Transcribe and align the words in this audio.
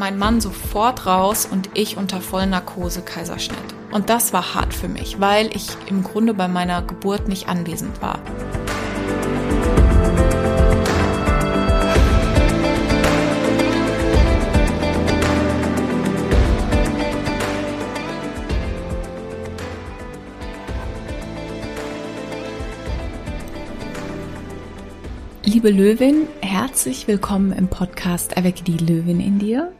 mein 0.00 0.16
Mann 0.16 0.40
sofort 0.40 1.04
raus 1.04 1.46
und 1.48 1.68
ich 1.74 1.98
unter 1.98 2.22
Vollnarkose 2.22 3.02
Kaiserschnitt. 3.02 3.58
Und 3.92 4.08
das 4.08 4.32
war 4.32 4.54
hart 4.54 4.72
für 4.72 4.88
mich, 4.88 5.20
weil 5.20 5.54
ich 5.54 5.68
im 5.90 6.02
Grunde 6.02 6.32
bei 6.32 6.48
meiner 6.48 6.80
Geburt 6.80 7.28
nicht 7.28 7.48
anwesend 7.48 8.00
war. 8.00 8.18
Liebe 25.44 25.68
Löwin, 25.68 26.26
herzlich 26.40 27.06
willkommen 27.06 27.52
im 27.52 27.68
Podcast 27.68 28.32
Erwecke 28.32 28.64
die 28.64 28.78
Löwin 28.78 29.20
in 29.20 29.38
dir. 29.38 29.72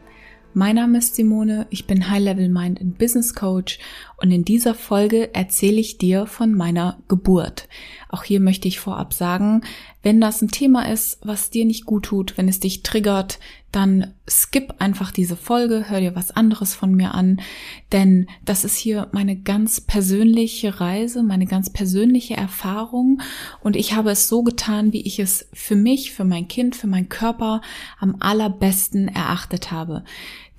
Mein 0.53 0.75
Name 0.75 0.97
ist 0.97 1.15
Simone, 1.15 1.65
ich 1.69 1.87
bin 1.87 2.09
High 2.09 2.21
Level 2.21 2.49
Mind 2.49 2.81
and 2.81 2.97
Business 2.97 3.33
Coach 3.33 3.79
und 4.17 4.31
in 4.31 4.43
dieser 4.43 4.75
Folge 4.75 5.33
erzähle 5.33 5.79
ich 5.79 5.97
dir 5.97 6.25
von 6.25 6.53
meiner 6.53 6.97
Geburt. 7.07 7.69
Auch 8.09 8.23
hier 8.25 8.41
möchte 8.41 8.67
ich 8.67 8.77
vorab 8.77 9.13
sagen, 9.13 9.61
wenn 10.03 10.19
das 10.19 10.41
ein 10.41 10.49
Thema 10.51 10.91
ist, 10.91 11.19
was 11.23 11.51
dir 11.51 11.63
nicht 11.63 11.85
gut 11.85 12.03
tut, 12.03 12.37
wenn 12.37 12.49
es 12.49 12.59
dich 12.59 12.83
triggert, 12.83 13.39
dann 13.71 14.13
skip 14.29 14.75
einfach 14.79 15.11
diese 15.11 15.37
Folge, 15.37 15.85
hör 15.89 15.99
dir 16.01 16.15
was 16.15 16.31
anderes 16.31 16.75
von 16.75 16.93
mir 16.93 17.13
an, 17.13 17.41
denn 17.91 18.27
das 18.43 18.65
ist 18.65 18.75
hier 18.75 19.07
meine 19.13 19.37
ganz 19.37 19.79
persönliche 19.79 20.81
Reise, 20.81 21.23
meine 21.23 21.45
ganz 21.45 21.69
persönliche 21.69 22.35
Erfahrung 22.35 23.21
und 23.61 23.75
ich 23.75 23.93
habe 23.93 24.11
es 24.11 24.27
so 24.27 24.43
getan, 24.43 24.91
wie 24.91 25.01
ich 25.01 25.19
es 25.19 25.47
für 25.53 25.75
mich, 25.75 26.11
für 26.11 26.25
mein 26.25 26.47
Kind, 26.47 26.75
für 26.75 26.87
meinen 26.87 27.09
Körper 27.09 27.61
am 27.99 28.17
allerbesten 28.19 29.07
erachtet 29.07 29.71
habe. 29.71 30.03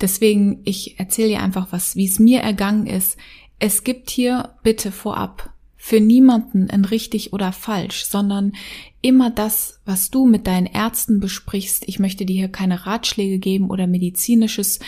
Deswegen, 0.01 0.61
ich 0.65 0.99
erzähle 0.99 1.29
dir 1.29 1.41
einfach 1.41 1.67
was, 1.71 1.95
wie 1.95 2.05
es 2.05 2.19
mir 2.19 2.41
ergangen 2.41 2.87
ist. 2.87 3.17
Es 3.59 3.83
gibt 3.83 4.09
hier 4.09 4.55
bitte 4.63 4.91
vorab 4.91 5.52
für 5.85 5.99
niemanden 5.99 6.69
ein 6.69 6.85
richtig 6.85 7.33
oder 7.33 7.51
falsch, 7.51 8.05
sondern 8.05 8.53
immer 9.01 9.29
das, 9.29 9.81
was 9.83 10.09
du 10.09 10.25
mit 10.25 10.47
deinen 10.47 10.65
Ärzten 10.65 11.19
besprichst. 11.19 11.83
Ich 11.87 11.99
möchte 11.99 12.25
dir 12.25 12.37
hier 12.37 12.47
keine 12.47 12.85
Ratschläge 12.85 13.37
geben 13.37 13.69
oder 13.69 13.85
medizinisches 13.85 14.79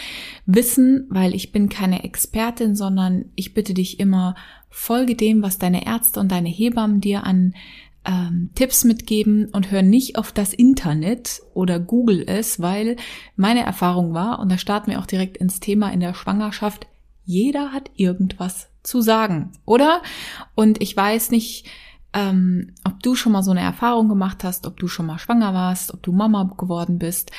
Wissen, 0.46 1.06
weil 1.10 1.36
ich 1.36 1.52
bin 1.52 1.68
keine 1.68 2.06
Expertin, 2.06 2.78
sondern 2.78 3.26
ich 3.36 3.54
bitte 3.54 3.74
dich 3.74 4.00
immer, 4.00 4.36
folge 4.70 5.16
dem, 5.16 5.42
was 5.42 5.58
deine 5.58 5.86
Ärzte 5.86 6.22
und 6.22 6.32
deine 6.32 6.48
Hebammen 6.48 7.02
dir 7.02 7.26
an 7.26 7.56
ähm, 8.06 8.52
Tipps 8.56 8.86
mitgeben 8.86 9.50
und 9.52 9.72
hör 9.72 9.82
nicht 9.82 10.18
auf 10.18 10.32
das 10.32 10.54
Internet 10.54 11.42
oder 11.54 11.78
Google 11.78 12.24
es, 12.26 12.62
weil 12.62 12.96
meine 13.36 13.66
Erfahrung 13.66 14.14
war, 14.14 14.40
und 14.40 14.50
da 14.50 14.58
starten 14.58 14.92
wir 14.92 15.00
auch 15.00 15.08
direkt 15.08 15.36
ins 15.36 15.60
Thema 15.60 15.92
in 15.92 16.00
der 16.00 16.14
Schwangerschaft, 16.14 16.88
jeder 17.26 17.74
hat 17.74 17.92
irgendwas 17.98 18.70
zu 18.86 19.02
sagen, 19.02 19.52
oder? 19.66 20.02
Und 20.56 20.82
ich 20.82 20.96
weiß 20.96 21.32
nicht, 21.32 21.68
ähm, 22.14 22.74
ob 22.84 23.04
du 23.04 23.16
schon 23.16 23.34
mal 23.34 23.44
so 23.44 23.52
eine 23.52 23.62
Erfahrung 23.62 24.08
gemacht 24.08 24.44
hast, 24.44 24.66
ob 24.66 24.78
du 24.78 24.88
schon 24.88 25.06
mal 25.06 25.20
schwanger 25.20 25.54
warst, 25.54 25.94
ob 25.94 26.02
du 26.02 26.12
Mama 26.12 26.50
geworden 26.58 26.98
bist. 26.98 27.32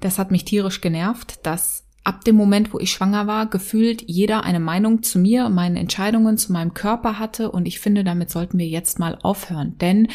Das 0.00 0.18
hat 0.18 0.30
mich 0.30 0.44
tierisch 0.44 0.80
genervt, 0.80 1.46
dass 1.46 1.84
ab 2.04 2.24
dem 2.24 2.36
Moment, 2.36 2.74
wo 2.74 2.78
ich 2.78 2.90
schwanger 2.90 3.26
war, 3.26 3.46
gefühlt 3.46 4.02
jeder 4.06 4.44
eine 4.44 4.60
Meinung 4.60 5.02
zu 5.02 5.18
mir, 5.18 5.48
meinen 5.48 5.76
Entscheidungen, 5.76 6.36
zu 6.36 6.52
meinem 6.52 6.74
Körper 6.74 7.18
hatte. 7.18 7.50
Und 7.50 7.66
ich 7.66 7.80
finde, 7.80 8.04
damit 8.04 8.30
sollten 8.30 8.58
wir 8.58 8.66
jetzt 8.66 8.98
mal 8.98 9.18
aufhören. 9.22 9.78
Denn 9.78 10.08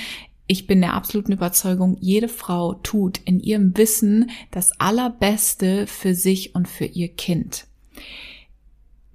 ich 0.46 0.68
bin 0.68 0.82
der 0.82 0.94
absoluten 0.94 1.34
Überzeugung, 1.34 1.98
jede 2.00 2.30
Frau 2.30 2.76
tut 2.76 3.20
in 3.26 3.40
ihrem 3.40 3.76
Wissen 3.78 4.30
das 4.52 4.80
Allerbeste 4.80 5.88
für 5.88 6.14
sich 6.14 6.56
und 6.56 6.68
für 6.68 6.86
ihr 6.86 7.10
Kind. 7.10 7.66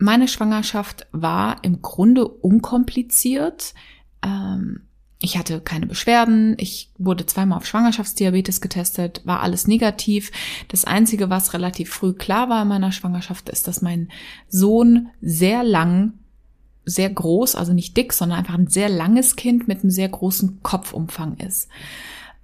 Meine 0.02 0.26
Schwangerschaft 0.26 1.06
war 1.12 1.62
im 1.62 1.80
Grunde 1.80 2.26
unkompliziert. 2.26 3.72
Ähm, 4.20 4.80
ich 5.20 5.38
hatte 5.38 5.60
keine 5.60 5.86
Beschwerden, 5.86 6.56
ich 6.58 6.90
wurde 6.98 7.24
zweimal 7.24 7.58
auf 7.58 7.66
Schwangerschaftsdiabetes 7.66 8.60
getestet, 8.60 9.20
war 9.24 9.42
alles 9.42 9.68
negativ. 9.68 10.32
Das 10.66 10.84
Einzige, 10.84 11.30
was 11.30 11.54
relativ 11.54 11.90
früh 11.90 12.14
klar 12.14 12.48
war 12.48 12.62
in 12.62 12.68
meiner 12.68 12.90
Schwangerschaft, 12.90 13.48
ist, 13.48 13.68
dass 13.68 13.80
mein 13.80 14.08
Sohn 14.48 15.10
sehr 15.20 15.62
lang, 15.62 16.14
sehr 16.84 17.08
groß, 17.08 17.54
also 17.54 17.72
nicht 17.72 17.96
dick, 17.96 18.12
sondern 18.12 18.40
einfach 18.40 18.54
ein 18.54 18.66
sehr 18.66 18.88
langes 18.88 19.36
Kind 19.36 19.68
mit 19.68 19.82
einem 19.82 19.90
sehr 19.90 20.08
großen 20.08 20.64
Kopfumfang 20.64 21.36
ist. 21.36 21.68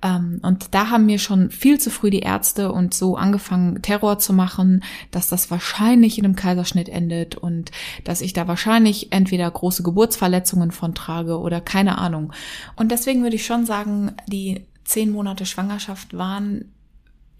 Ähm, 0.02 0.40
und 0.42 0.74
da 0.74 0.90
haben 0.90 1.06
mir 1.06 1.18
schon 1.18 1.50
viel 1.50 1.80
zu 1.80 1.90
früh 1.90 2.10
die 2.10 2.20
Ärzte 2.20 2.72
und 2.72 2.94
so 2.94 3.16
angefangen, 3.16 3.82
Terror 3.82 4.18
zu 4.18 4.32
machen, 4.32 4.84
dass 5.10 5.28
das 5.28 5.50
wahrscheinlich 5.50 6.18
in 6.18 6.24
einem 6.24 6.36
Kaiserschnitt 6.36 6.88
endet 6.88 7.36
und 7.36 7.70
dass 8.04 8.20
ich 8.20 8.32
da 8.32 8.46
wahrscheinlich 8.46 9.12
entweder 9.12 9.50
große 9.50 9.82
Geburtsverletzungen 9.82 10.70
von 10.70 10.94
trage 10.94 11.38
oder 11.38 11.60
keine 11.60 11.98
Ahnung. 11.98 12.32
Und 12.76 12.92
deswegen 12.92 13.22
würde 13.22 13.36
ich 13.36 13.46
schon 13.46 13.66
sagen, 13.66 14.12
die 14.26 14.66
zehn 14.84 15.10
Monate 15.10 15.46
Schwangerschaft 15.46 16.16
waren 16.16 16.72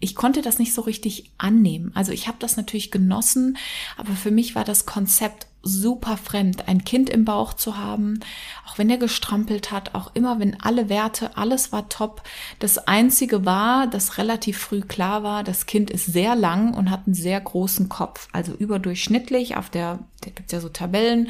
ich 0.01 0.15
konnte 0.15 0.41
das 0.41 0.59
nicht 0.59 0.73
so 0.73 0.81
richtig 0.81 1.31
annehmen. 1.37 1.91
Also 1.93 2.11
ich 2.11 2.27
habe 2.27 2.37
das 2.39 2.57
natürlich 2.57 2.89
genossen, 2.89 3.57
aber 3.97 4.13
für 4.13 4.31
mich 4.31 4.55
war 4.55 4.63
das 4.63 4.85
Konzept 4.85 5.48
super 5.61 6.15
fremd, 6.15 6.67
ein 6.67 6.85
Kind 6.85 7.09
im 7.09 7.25
Bauch 7.25 7.53
zu 7.53 7.77
haben, 7.77 8.21
auch 8.67 8.77
wenn 8.77 8.89
er 8.89 8.97
gestrampelt 8.97 9.71
hat, 9.71 9.93
auch 9.93 10.11
immer 10.13 10.39
wenn 10.39 10.59
alle 10.61 10.87
Werte, 10.87 11.35
alles 11.37 11.71
war 11.71 11.89
top. 11.89 12.23
Das 12.59 12.77
Einzige 12.77 13.45
war, 13.45 13.87
dass 13.87 14.17
relativ 14.17 14.57
früh 14.57 14.81
klar 14.81 15.23
war, 15.23 15.43
das 15.43 15.65
Kind 15.65 15.91
ist 15.91 16.05
sehr 16.05 16.35
lang 16.35 16.73
und 16.73 16.89
hat 16.89 17.01
einen 17.05 17.13
sehr 17.13 17.39
großen 17.41 17.89
Kopf, 17.89 18.29
also 18.31 18.53
überdurchschnittlich. 18.53 19.57
Auf 19.57 19.69
der, 19.69 19.99
da 20.21 20.29
gibt's 20.29 20.53
ja 20.53 20.61
so 20.61 20.69
Tabellen 20.69 21.29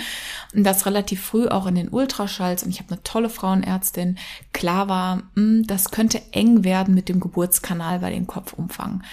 und 0.53 0.63
das 0.63 0.85
relativ 0.85 1.21
früh 1.21 1.47
auch 1.47 1.65
in 1.65 1.75
den 1.75 1.89
Ultraschalls 1.89 2.63
und 2.63 2.69
ich 2.69 2.79
habe 2.79 2.91
eine 2.91 3.03
tolle 3.03 3.29
Frauenärztin, 3.29 4.17
klar 4.53 4.87
war, 4.87 5.15
mh, 5.15 5.23
hm, 5.35 5.67
das 5.67 5.89
könnte 5.89 6.21
eng 6.31 6.63
werden 6.63 6.93
mit 6.93 7.09
dem 7.09 7.19
Geburtskanal 7.19 7.99
bei 7.99 8.11
dem 8.11 8.27
Kopfumfang. 8.27 9.03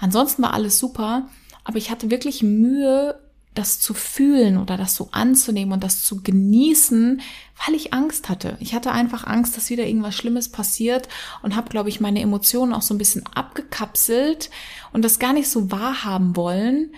Ansonsten 0.00 0.42
war 0.42 0.52
alles 0.52 0.78
super, 0.78 1.28
aber 1.64 1.78
ich 1.78 1.90
hatte 1.90 2.10
wirklich 2.10 2.42
Mühe, 2.42 3.18
das 3.58 3.80
zu 3.80 3.94
fühlen 3.94 4.58
oder 4.58 4.76
das 4.76 4.94
so 4.94 5.08
anzunehmen 5.12 5.72
und 5.72 5.82
das 5.82 6.04
zu 6.04 6.22
genießen, 6.22 7.20
weil 7.64 7.74
ich 7.74 7.92
Angst 7.92 8.28
hatte. 8.28 8.56
Ich 8.60 8.74
hatte 8.74 8.92
einfach 8.92 9.26
Angst, 9.26 9.56
dass 9.56 9.70
wieder 9.70 9.86
irgendwas 9.86 10.14
Schlimmes 10.14 10.50
passiert 10.50 11.08
und 11.42 11.56
habe, 11.56 11.70
glaube 11.70 11.88
ich, 11.88 12.00
meine 12.00 12.20
Emotionen 12.20 12.72
auch 12.72 12.82
so 12.82 12.94
ein 12.94 12.98
bisschen 12.98 13.24
abgekapselt 13.34 14.50
und 14.92 15.04
das 15.04 15.18
gar 15.18 15.32
nicht 15.32 15.48
so 15.48 15.70
wahrhaben 15.70 16.36
wollen, 16.36 16.92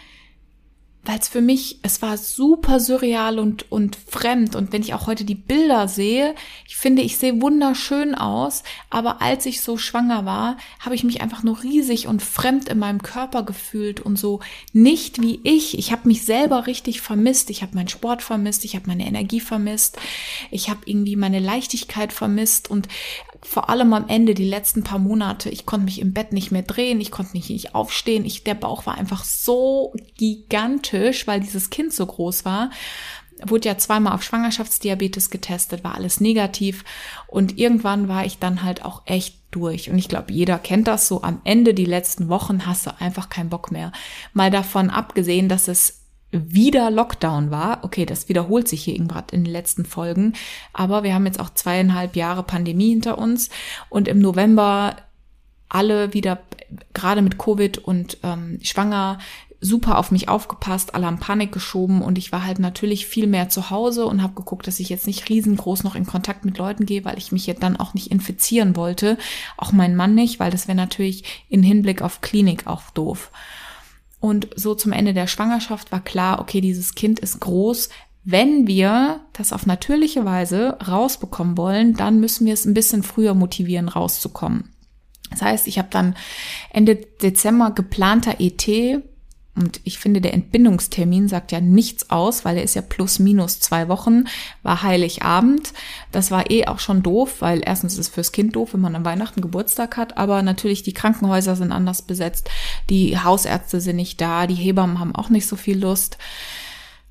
weil 1.09 1.21
es 1.21 1.29
für 1.29 1.41
mich, 1.41 1.79
es 1.83 2.03
war 2.03 2.19
super 2.19 2.81
surreal 2.81 3.39
und, 3.39 3.73
und 3.73 3.97
fremd. 3.97 4.55
Und 4.55 4.75
wenn 4.75 4.83
ich 4.83 4.93
auch 4.93 5.07
heute 5.07 5.25
die 5.25 5.35
Bilder 5.35 5.89
sehe, 5.89 6.35
ich 6.67 6.77
finde, 6.77 7.01
ich 7.01 7.17
sehe 7.17 7.41
wunderschön 7.41 8.15
aus. 8.15 8.63
Aber 8.91 9.23
als 9.23 9.47
ich 9.47 9.63
so 9.63 9.79
schwanger 9.79 10.27
war, 10.27 10.59
habe 10.81 10.95
ich 10.95 11.05
mich 11.05 11.23
einfach 11.23 11.43
nur 11.43 11.63
riesig 11.63 12.09
und 12.09 12.23
fremd 12.23 12.69
in 12.69 12.79
meinem 12.79 13.01
Körper 13.01 13.43
gefühlt 13.43 14.01
und 14.01 14.19
so 14.19 14.41
nicht 14.75 15.23
wie 15.23 15.41
ich. 15.45 15.79
Ich 15.79 15.93
habe 15.93 16.07
mich 16.07 16.27
selber 16.27 16.67
richtig 16.67 17.01
vermisst. 17.01 17.49
Ich 17.49 17.63
habe 17.63 17.75
meinen 17.75 17.89
Sport 17.89 18.23
vermisst. 18.23 18.67
Ich 18.67 18.75
habe 18.75 18.89
meine 18.89 19.07
Energie 19.07 19.41
vermisst. 19.41 19.97
Ich 20.51 20.69
habe 20.69 20.81
irgendwie 20.85 21.17
meine 21.17 21.41
Leichtigkeit 21.41 22.13
vermisst. 22.13 22.71
Und 22.71 22.87
vor 23.43 23.71
allem 23.71 23.93
am 23.93 24.09
Ende, 24.09 24.35
die 24.35 24.45
letzten 24.45 24.83
paar 24.83 24.99
Monate, 24.99 25.49
ich 25.49 25.65
konnte 25.65 25.85
mich 25.85 26.01
im 26.01 26.13
Bett 26.13 26.33
nicht 26.33 26.51
mehr 26.51 26.63
drehen, 26.63 27.01
ich 27.01 27.11
konnte 27.11 27.33
mich 27.33 27.49
nicht 27.51 27.75
aufstehen, 27.75 28.25
ich, 28.25 28.43
der 28.43 28.55
Bauch 28.55 28.87
war 28.87 28.99
einfach 28.99 29.25
so 29.25 29.95
gigantisch, 30.17 30.98
weil 31.27 31.41
dieses 31.41 31.71
Kind 31.71 31.93
so 31.93 32.07
groß 32.07 32.45
war. 32.45 32.71
Wurde 33.47 33.69
ja 33.69 33.79
zweimal 33.79 34.15
auf 34.15 34.25
Schwangerschaftsdiabetes 34.25 35.31
getestet, 35.31 35.85
war 35.85 35.95
alles 35.95 36.21
negativ 36.21 36.85
und 37.29 37.57
irgendwann 37.57 38.09
war 38.09 38.25
ich 38.25 38.39
dann 38.39 38.65
halt 38.65 38.85
auch 38.85 39.03
echt 39.05 39.37
durch. 39.53 39.91
Und 39.91 39.99
ich 39.99 40.09
glaube, 40.09 40.33
jeder 40.33 40.59
kennt 40.59 40.89
das 40.89 41.07
so. 41.07 41.23
Am 41.23 41.41
Ende, 41.45 41.73
die 41.73 41.85
letzten 41.85 42.29
Wochen, 42.29 42.67
hast 42.67 42.87
du 42.87 43.01
einfach 43.01 43.29
keinen 43.29 43.49
Bock 43.49 43.71
mehr. 43.71 43.93
Mal 44.33 44.51
davon 44.51 44.91
abgesehen, 44.91 45.49
dass 45.49 45.69
es 45.69 45.99
wieder 46.31 46.91
Lockdown 46.91 47.51
war. 47.51 47.85
Okay, 47.85 48.05
das 48.05 48.29
wiederholt 48.29 48.69
sich 48.69 48.83
hier 48.85 48.95
irgendwann 48.95 49.25
in 49.33 49.45
den 49.45 49.53
letzten 49.53 49.85
Folgen, 49.85 50.35
aber 50.73 51.03
wir 51.03 51.15
haben 51.15 51.27
jetzt 51.27 51.41
auch 51.41 51.51
zweieinhalb 51.51 52.17
Jahre 52.17 52.43
Pandemie 52.43 52.91
hinter 52.91 53.19
uns 53.19 53.49
und 53.89 54.09
im 54.09 54.19
November 54.19 54.97
alle 55.71 56.13
wieder 56.13 56.41
gerade 56.93 57.23
mit 57.23 57.39
Covid 57.39 57.79
und 57.79 58.19
ähm, 58.23 58.59
schwanger 58.63 59.19
super 59.61 59.99
auf 59.99 60.11
mich 60.11 60.29
aufgepasst, 60.29 60.95
alle 60.95 61.07
haben 61.07 61.19
Panik 61.19 61.51
geschoben 61.51 62.03
und 62.03 62.17
ich 62.17 62.31
war 62.31 62.45
halt 62.45 62.61
natürlich 62.61 63.07
viel 63.07 63.27
mehr 63.27 63.49
zu 63.49 63.71
Hause 63.71 64.07
und 64.07 64.23
habe 64.23 64.35
geguckt, 64.35 64.67
dass 64.67 64.79
ich 64.79 64.89
jetzt 64.89 65.07
nicht 65.07 65.29
riesengroß 65.29 65.83
noch 65.83 65.97
in 65.97 66.07
Kontakt 66.07 66.45
mit 66.45 66.59
Leuten 66.59 66.87
gehe, 66.87 67.05
weil 67.05 67.19
ich 67.19 67.33
mich 67.33 67.47
jetzt 67.47 67.63
dann 67.63 67.77
auch 67.77 67.95
nicht 67.95 68.13
infizieren 68.13 68.77
wollte, 68.77 69.19
auch 69.57 69.73
mein 69.73 69.97
Mann 69.97 70.15
nicht, 70.15 70.39
weil 70.39 70.51
das 70.51 70.69
wäre 70.69 70.77
natürlich 70.77 71.45
in 71.49 71.63
Hinblick 71.63 72.03
auf 72.03 72.21
Klinik 72.21 72.67
auch 72.67 72.83
doof. 72.91 73.33
Und 74.21 74.49
so 74.55 74.75
zum 74.75 74.93
Ende 74.93 75.15
der 75.15 75.27
Schwangerschaft 75.27 75.93
war 75.93 76.01
klar, 76.01 76.41
okay, 76.41 76.61
dieses 76.61 76.95
Kind 76.95 77.21
ist 77.21 77.41
groß. 77.41 77.89
Wenn 78.25 78.67
wir 78.67 79.21
das 79.33 79.53
auf 79.53 79.67
natürliche 79.67 80.25
Weise 80.25 80.77
rausbekommen 80.87 81.57
wollen, 81.57 81.95
dann 81.95 82.21
müssen 82.21 82.47
wir 82.47 82.53
es 82.53 82.65
ein 82.65 82.75
bisschen 82.75 83.03
früher 83.03 83.35
motivieren, 83.35 83.89
rauszukommen. 83.89 84.75
Das 85.31 85.43
heißt, 85.43 85.67
ich 85.67 85.79
habe 85.79 85.89
dann 85.91 86.15
Ende 86.71 86.97
Dezember 86.97 87.71
geplanter 87.71 88.37
ET 88.39 89.03
Und 89.59 89.81
ich 89.83 89.99
finde, 89.99 90.21
der 90.21 90.35
Entbindungstermin 90.35 91.27
sagt 91.27 91.51
ja 91.51 91.61
nichts 91.61 92.11
aus, 92.11 92.45
weil 92.45 92.57
er 92.57 92.63
ist 92.63 92.75
ja 92.75 92.83
plus 92.83 93.19
minus 93.19 93.59
zwei 93.59 93.89
Wochen, 93.89 94.25
war 94.63 94.85
Heiligabend. 94.85 95.73
Das 96.13 96.31
war 96.31 96.51
eh 96.51 96.67
auch 96.67 96.79
schon 96.79 97.03
doof, 97.03 97.37
weil 97.41 97.63
erstens 97.65 97.95
ist 97.95 97.99
es 97.99 98.09
fürs 98.09 98.31
Kind 98.31 98.55
doof, 98.55 98.75
wenn 98.75 98.81
man 98.81 98.95
an 98.95 99.05
Weihnachten 99.05 99.41
Geburtstag 99.41 99.97
hat, 99.97 100.17
aber 100.17 100.43
natürlich 100.43 100.85
die 100.85 100.93
Krankenhäuser 100.93 101.57
sind 101.57 101.73
anders 101.73 102.03
besetzt, 102.03 102.51
die 102.89 103.19
Hausärzte 103.19 103.81
sind 103.81 103.97
nicht 103.97 104.21
da, 104.21 104.47
die 104.47 104.55
Hebammen 104.55 105.01
haben 105.01 105.15
auch 105.15 105.29
nicht 105.29 105.49
so 105.49 105.57
viel 105.57 105.81
Lust. 105.81 106.19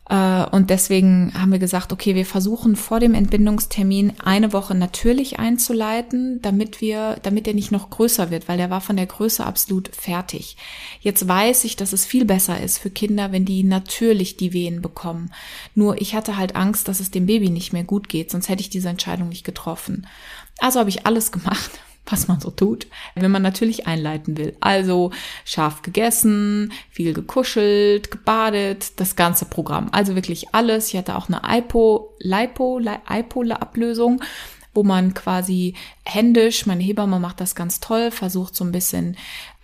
Äh, 0.10 0.46
und 0.52 0.70
deswegen 0.70 1.34
haben 1.34 1.52
wir 1.52 1.60
gesagt, 1.60 1.92
okay, 1.92 2.16
wir 2.16 2.26
versuchen 2.26 2.76
vor 2.76 3.00
dem 3.00 3.14
Entbindungstermin 3.14 4.14
eine 4.24 4.54
Woche 4.54 4.76
natürlich 4.76 5.40
einzuleiten, 5.40 6.42
damit 6.42 6.82
wir, 6.82 7.18
damit 7.24 7.48
er 7.48 7.54
nicht 7.54 7.72
noch 7.72 7.90
größer 7.90 8.30
wird, 8.32 8.48
weil 8.48 8.58
der 8.58 8.70
war 8.70 8.82
von 8.82 8.96
der 8.96 9.06
Größe 9.06 9.46
absolut 9.46 9.94
fertig. 9.94 10.58
Jetzt 11.02 11.28
weiß 11.28 11.64
ich, 11.66 11.76
dass 11.76 11.94
es 11.94 12.06
viel 12.06 12.26
besser 12.26 12.62
ist 12.62 12.78
für 12.78 12.90
Kinder, 12.90 13.32
wenn 13.32 13.46
die 13.46 13.64
natürlich 13.64 14.38
die 14.38 14.54
Wehen 14.54 14.82
bekommen. 14.82 15.32
Nur 15.76 16.02
ich 16.02 16.16
hatte 16.16 16.38
halt 16.38 16.56
Angst, 16.56 16.88
dass 16.88 17.00
es 17.00 17.12
dem 17.12 17.26
Baby 17.26 17.50
nicht 17.50 17.74
mehr 17.74 17.84
gut 17.84 18.10
geht, 18.10 18.32
sonst 18.32 18.50
hätte 18.50 18.62
ich 18.62 18.70
diese 18.70 18.90
Entscheidung 18.90 19.30
nicht 19.30 19.44
getroffen. 19.44 20.08
Also 20.60 20.80
habe 20.80 20.90
ich 20.90 21.06
alles 21.06 21.32
gemacht, 21.38 21.72
was 22.10 22.28
man 22.28 22.40
so 22.40 22.50
tut, 22.50 22.88
wenn 23.16 23.32
man 23.32 23.42
natürlich 23.42 23.88
einleiten 23.88 24.38
will. 24.38 24.56
Also 24.60 25.12
scharf 25.46 25.82
gegessen, 25.82 26.72
viel 26.90 27.14
gekuschelt, 27.14 28.12
gebadet, 28.12 29.00
das 29.00 29.16
ganze 29.16 29.46
Programm. 29.46 29.90
Also 29.92 30.16
wirklich 30.16 30.54
alles. 30.54 30.90
Ich 30.90 30.98
hatte 30.98 31.16
auch 31.16 31.30
eine 31.30 31.42
Ipo, 31.58 32.16
Lipo, 32.20 32.80
Ipo-Ablösung, 32.80 34.22
wo 34.74 34.84
man 34.84 35.14
quasi 35.14 35.74
händisch, 36.06 36.66
meine 36.66 36.84
Hebamme 36.84 37.20
macht 37.20 37.42
das 37.42 37.56
ganz 37.56 37.80
toll, 37.80 38.12
versucht 38.12 38.56
so 38.56 38.64
ein 38.64 38.72
bisschen 38.72 39.18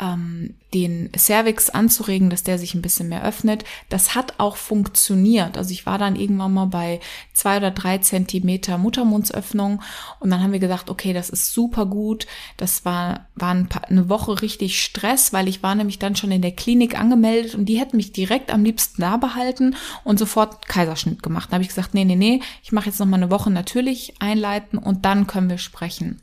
ähm, 0.04 0.56
den 0.74 1.12
Cervix 1.16 1.70
anzuregen, 1.70 2.30
dass 2.30 2.44
der 2.44 2.58
sich 2.58 2.74
ein 2.74 2.82
bisschen 2.82 3.08
mehr 3.10 3.24
öffnet. 3.24 3.64
Das 3.90 4.16
hat 4.16 4.40
auch 4.40 4.56
funktioniert. 4.56 5.58
Also 5.58 5.72
ich 5.72 5.86
war 5.86 5.98
dann 5.98 6.16
irgendwann 6.16 6.54
mal 6.54 6.66
bei 6.66 7.00
zwei 7.34 7.58
oder 7.58 7.72
drei 7.72 8.00
Zentimeter 8.00 8.78
Muttermundsöffnung 8.78 9.82
und 10.20 10.30
dann 10.30 10.42
haben 10.42 10.52
wir 10.52 10.60
gesagt, 10.60 10.90
okay, 10.90 11.14
das 11.14 11.30
ist 11.30 11.54
super 11.54 11.86
gut. 11.86 12.26
Das 12.58 12.86
war, 12.86 13.28
war 13.36 13.54
ein 13.54 13.70
paar, 13.70 13.88
eine 13.88 14.10
Woche 14.10 14.42
richtig 14.42 14.82
Stress, 14.82 15.32
weil 15.32 15.48
ich 15.48 15.64
war 15.64 15.76
nämlich 15.76 16.00
dann 16.00 16.16
schon 16.16 16.32
in 16.32 16.42
der 16.42 16.56
Klinik 16.56 17.00
angemeldet 17.00 17.56
und 17.56 17.66
die 17.66 17.80
hätten 17.80 17.98
mich 17.98 18.12
direkt 18.12 18.52
am 18.52 18.64
liebsten 18.64 19.02
da 19.02 19.18
behalten 19.18 19.76
und 20.04 20.20
sofort 20.20 20.68
Kaiserschnitt 20.68 21.24
gemacht. 21.24 21.50
Da 21.50 21.54
habe 21.54 21.64
ich 21.64 21.70
gesagt, 21.70 21.94
nee, 21.94 22.06
nee, 22.06 22.16
nee, 22.16 22.42
ich 22.64 22.72
mache 22.72 22.88
jetzt 22.88 23.00
noch 23.00 23.06
mal 23.06 23.18
eine 23.18 23.32
Woche 23.32 23.52
natürlich 23.52 24.16
einleiten 24.20 24.80
und 24.80 25.06
dann 25.06 25.28
können 25.28 25.50
wir 25.50 25.60
sprechen. 25.60 26.20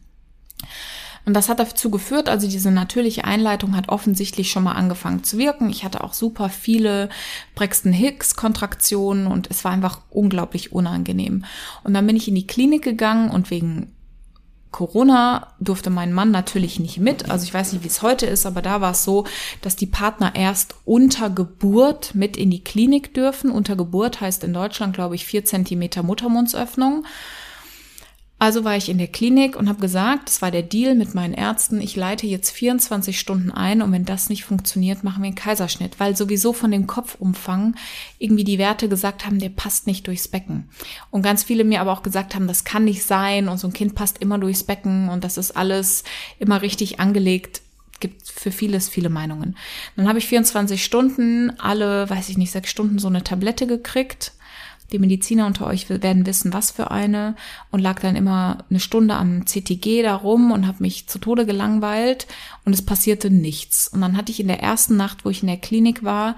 Und 1.26 1.34
das 1.34 1.48
hat 1.48 1.60
dazu 1.60 1.90
geführt, 1.90 2.28
also 2.28 2.48
diese 2.48 2.70
natürliche 2.70 3.24
Einleitung 3.24 3.76
hat 3.76 3.88
offensichtlich 3.88 4.50
schon 4.50 4.64
mal 4.64 4.72
angefangen 4.72 5.22
zu 5.22 5.38
wirken. 5.38 5.70
Ich 5.70 5.84
hatte 5.84 6.02
auch 6.02 6.14
super 6.14 6.48
viele 6.48 7.08
Braxton 7.54 7.92
Hicks 7.92 8.36
Kontraktionen 8.36 9.26
und 9.26 9.50
es 9.50 9.64
war 9.64 9.72
einfach 9.72 10.00
unglaublich 10.10 10.72
unangenehm. 10.72 11.44
Und 11.84 11.94
dann 11.94 12.06
bin 12.06 12.16
ich 12.16 12.28
in 12.28 12.34
die 12.34 12.46
Klinik 12.46 12.82
gegangen 12.82 13.30
und 13.30 13.50
wegen 13.50 13.92
Corona 14.70 15.48
durfte 15.58 15.90
mein 15.90 16.12
Mann 16.12 16.30
natürlich 16.30 16.78
nicht 16.78 16.98
mit. 16.98 17.30
Also 17.30 17.44
ich 17.44 17.52
weiß 17.52 17.72
nicht, 17.72 17.82
wie 17.82 17.88
es 17.88 18.02
heute 18.02 18.26
ist, 18.26 18.46
aber 18.46 18.62
da 18.62 18.80
war 18.80 18.92
es 18.92 19.04
so, 19.04 19.26
dass 19.62 19.76
die 19.76 19.86
Partner 19.86 20.34
erst 20.36 20.76
unter 20.84 21.28
Geburt 21.28 22.14
mit 22.14 22.36
in 22.36 22.50
die 22.50 22.62
Klinik 22.62 23.12
dürfen. 23.12 23.50
Unter 23.50 23.74
Geburt 23.74 24.20
heißt 24.20 24.44
in 24.44 24.52
Deutschland, 24.52 24.94
glaube 24.94 25.16
ich, 25.16 25.24
vier 25.24 25.44
Zentimeter 25.44 26.02
Muttermundsöffnung. 26.02 27.04
Also 28.40 28.64
war 28.64 28.74
ich 28.74 28.88
in 28.88 28.96
der 28.96 29.06
Klinik 29.06 29.54
und 29.54 29.68
habe 29.68 29.82
gesagt, 29.82 30.28
das 30.28 30.40
war 30.40 30.50
der 30.50 30.62
Deal 30.62 30.94
mit 30.94 31.14
meinen 31.14 31.34
Ärzten, 31.34 31.78
ich 31.78 31.94
leite 31.94 32.26
jetzt 32.26 32.50
24 32.52 33.20
Stunden 33.20 33.50
ein 33.50 33.82
und 33.82 33.92
wenn 33.92 34.06
das 34.06 34.30
nicht 34.30 34.46
funktioniert, 34.46 35.04
machen 35.04 35.22
wir 35.22 35.26
einen 35.26 35.34
Kaiserschnitt, 35.34 36.00
weil 36.00 36.16
sowieso 36.16 36.54
von 36.54 36.70
dem 36.70 36.86
Kopfumfang 36.86 37.74
irgendwie 38.18 38.44
die 38.44 38.56
Werte 38.56 38.88
gesagt 38.88 39.26
haben, 39.26 39.40
der 39.40 39.50
passt 39.50 39.86
nicht 39.86 40.06
durchs 40.06 40.26
Becken. 40.26 40.70
Und 41.10 41.20
ganz 41.20 41.44
viele 41.44 41.64
mir 41.64 41.82
aber 41.82 41.92
auch 41.92 42.02
gesagt 42.02 42.34
haben, 42.34 42.48
das 42.48 42.64
kann 42.64 42.84
nicht 42.84 43.04
sein 43.04 43.46
und 43.46 43.58
so 43.58 43.68
ein 43.68 43.74
Kind 43.74 43.94
passt 43.94 44.16
immer 44.22 44.38
durchs 44.38 44.64
Becken 44.64 45.10
und 45.10 45.22
das 45.22 45.36
ist 45.36 45.54
alles 45.54 46.02
immer 46.38 46.62
richtig 46.62 46.98
angelegt 46.98 47.60
gibt 48.00 48.26
für 48.26 48.50
vieles 48.50 48.88
viele 48.88 49.10
Meinungen. 49.10 49.54
Dann 49.96 50.08
habe 50.08 50.18
ich 50.18 50.26
24 50.26 50.82
Stunden, 50.82 51.52
alle, 51.60 52.08
weiß 52.08 52.30
ich 52.30 52.38
nicht, 52.38 52.52
sechs 52.52 52.70
Stunden 52.70 52.98
so 52.98 53.08
eine 53.08 53.22
Tablette 53.22 53.66
gekriegt 53.66 54.32
die 54.92 54.98
Mediziner 54.98 55.46
unter 55.46 55.66
euch 55.66 55.88
werden 55.88 56.26
wissen, 56.26 56.52
was 56.52 56.70
für 56.70 56.90
eine 56.90 57.36
und 57.70 57.80
lag 57.80 58.00
dann 58.00 58.16
immer 58.16 58.64
eine 58.68 58.80
Stunde 58.80 59.14
am 59.14 59.46
CTG 59.46 60.02
da 60.02 60.14
rum 60.14 60.52
und 60.52 60.66
habe 60.66 60.82
mich 60.82 61.06
zu 61.06 61.18
Tode 61.18 61.46
gelangweilt 61.46 62.26
und 62.64 62.72
es 62.72 62.84
passierte 62.84 63.30
nichts. 63.30 63.88
Und 63.88 64.00
dann 64.00 64.16
hatte 64.16 64.32
ich 64.32 64.40
in 64.40 64.48
der 64.48 64.62
ersten 64.62 64.96
Nacht, 64.96 65.24
wo 65.24 65.30
ich 65.30 65.42
in 65.42 65.48
der 65.48 65.56
Klinik 65.56 66.04
war, 66.04 66.36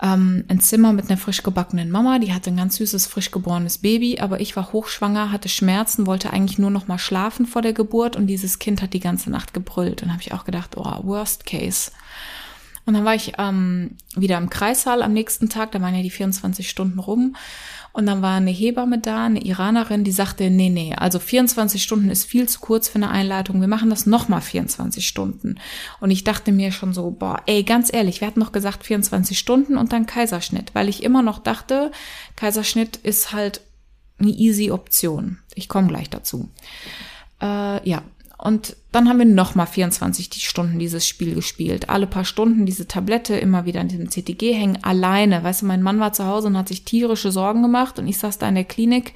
ähm, 0.00 0.44
ein 0.48 0.60
Zimmer 0.60 0.92
mit 0.92 1.08
einer 1.08 1.16
frisch 1.16 1.42
gebackenen 1.42 1.90
Mama, 1.90 2.18
die 2.18 2.34
hatte 2.34 2.50
ein 2.50 2.56
ganz 2.56 2.76
süßes, 2.76 3.06
frisch 3.06 3.30
geborenes 3.30 3.78
Baby, 3.78 4.18
aber 4.20 4.40
ich 4.40 4.54
war 4.54 4.72
hochschwanger, 4.72 5.32
hatte 5.32 5.48
Schmerzen, 5.48 6.06
wollte 6.06 6.32
eigentlich 6.32 6.58
nur 6.58 6.70
noch 6.70 6.86
mal 6.86 6.98
schlafen 6.98 7.46
vor 7.46 7.62
der 7.62 7.72
Geburt 7.72 8.14
und 8.14 8.26
dieses 8.26 8.58
Kind 8.58 8.82
hat 8.82 8.92
die 8.92 9.00
ganze 9.00 9.30
Nacht 9.30 9.54
gebrüllt. 9.54 10.02
Und 10.02 10.12
habe 10.12 10.22
ich 10.22 10.34
auch 10.34 10.44
gedacht, 10.44 10.76
oh, 10.76 11.02
worst 11.02 11.46
case. 11.46 11.92
Und 12.86 12.94
dann 12.94 13.04
war 13.04 13.14
ich 13.14 13.32
ähm, 13.38 13.96
wieder 14.14 14.38
im 14.38 14.48
Kreissaal 14.48 15.02
am 15.02 15.12
nächsten 15.12 15.48
Tag, 15.48 15.72
da 15.72 15.80
waren 15.82 15.94
ja 15.94 16.02
die 16.02 16.10
24 16.10 16.70
Stunden 16.70 17.00
rum. 17.00 17.36
Und 17.92 18.06
dann 18.06 18.20
war 18.20 18.36
eine 18.36 18.50
Hebamme 18.50 18.98
da, 18.98 19.24
eine 19.24 19.42
Iranerin, 19.42 20.04
die 20.04 20.12
sagte, 20.12 20.50
nee, 20.50 20.68
nee, 20.68 20.94
also 20.94 21.18
24 21.18 21.82
Stunden 21.82 22.10
ist 22.10 22.24
viel 22.24 22.46
zu 22.48 22.60
kurz 22.60 22.88
für 22.88 22.96
eine 22.96 23.10
Einleitung. 23.10 23.60
Wir 23.60 23.68
machen 23.68 23.90
das 23.90 24.04
nochmal 24.06 24.42
24 24.42 25.08
Stunden. 25.08 25.58
Und 25.98 26.10
ich 26.10 26.22
dachte 26.22 26.52
mir 26.52 26.72
schon 26.72 26.92
so, 26.92 27.10
boah, 27.10 27.42
ey, 27.46 27.62
ganz 27.62 27.92
ehrlich, 27.92 28.20
wir 28.20 28.28
hatten 28.28 28.40
noch 28.40 28.52
gesagt 28.52 28.84
24 28.84 29.38
Stunden 29.38 29.78
und 29.78 29.92
dann 29.92 30.06
Kaiserschnitt, 30.06 30.74
weil 30.74 30.88
ich 30.88 31.02
immer 31.02 31.22
noch 31.22 31.38
dachte, 31.38 31.90
Kaiserschnitt 32.36 32.98
ist 32.98 33.32
halt 33.32 33.62
eine 34.18 34.30
easy 34.30 34.70
Option. 34.70 35.38
Ich 35.54 35.68
komme 35.68 35.88
gleich 35.88 36.10
dazu. 36.10 36.50
Äh, 37.40 37.88
ja, 37.88 38.02
und 38.38 38.76
dann 38.92 39.08
haben 39.08 39.18
wir 39.18 39.26
nochmal 39.26 39.66
24 39.66 40.46
Stunden 40.46 40.78
dieses 40.78 41.06
Spiel 41.06 41.34
gespielt. 41.34 41.88
Alle 41.88 42.06
paar 42.06 42.24
Stunden 42.24 42.66
diese 42.66 42.86
Tablette 42.86 43.36
immer 43.36 43.64
wieder 43.64 43.80
in 43.80 43.88
diesem 43.88 44.10
CTG 44.10 44.52
hängen, 44.52 44.78
alleine. 44.82 45.42
Weißt 45.42 45.62
du, 45.62 45.66
mein 45.66 45.82
Mann 45.82 46.00
war 46.00 46.12
zu 46.12 46.26
Hause 46.26 46.48
und 46.48 46.56
hat 46.56 46.68
sich 46.68 46.84
tierische 46.84 47.32
Sorgen 47.32 47.62
gemacht 47.62 47.98
und 47.98 48.06
ich 48.06 48.18
saß 48.18 48.38
da 48.38 48.48
in 48.48 48.54
der 48.54 48.64
Klinik 48.64 49.14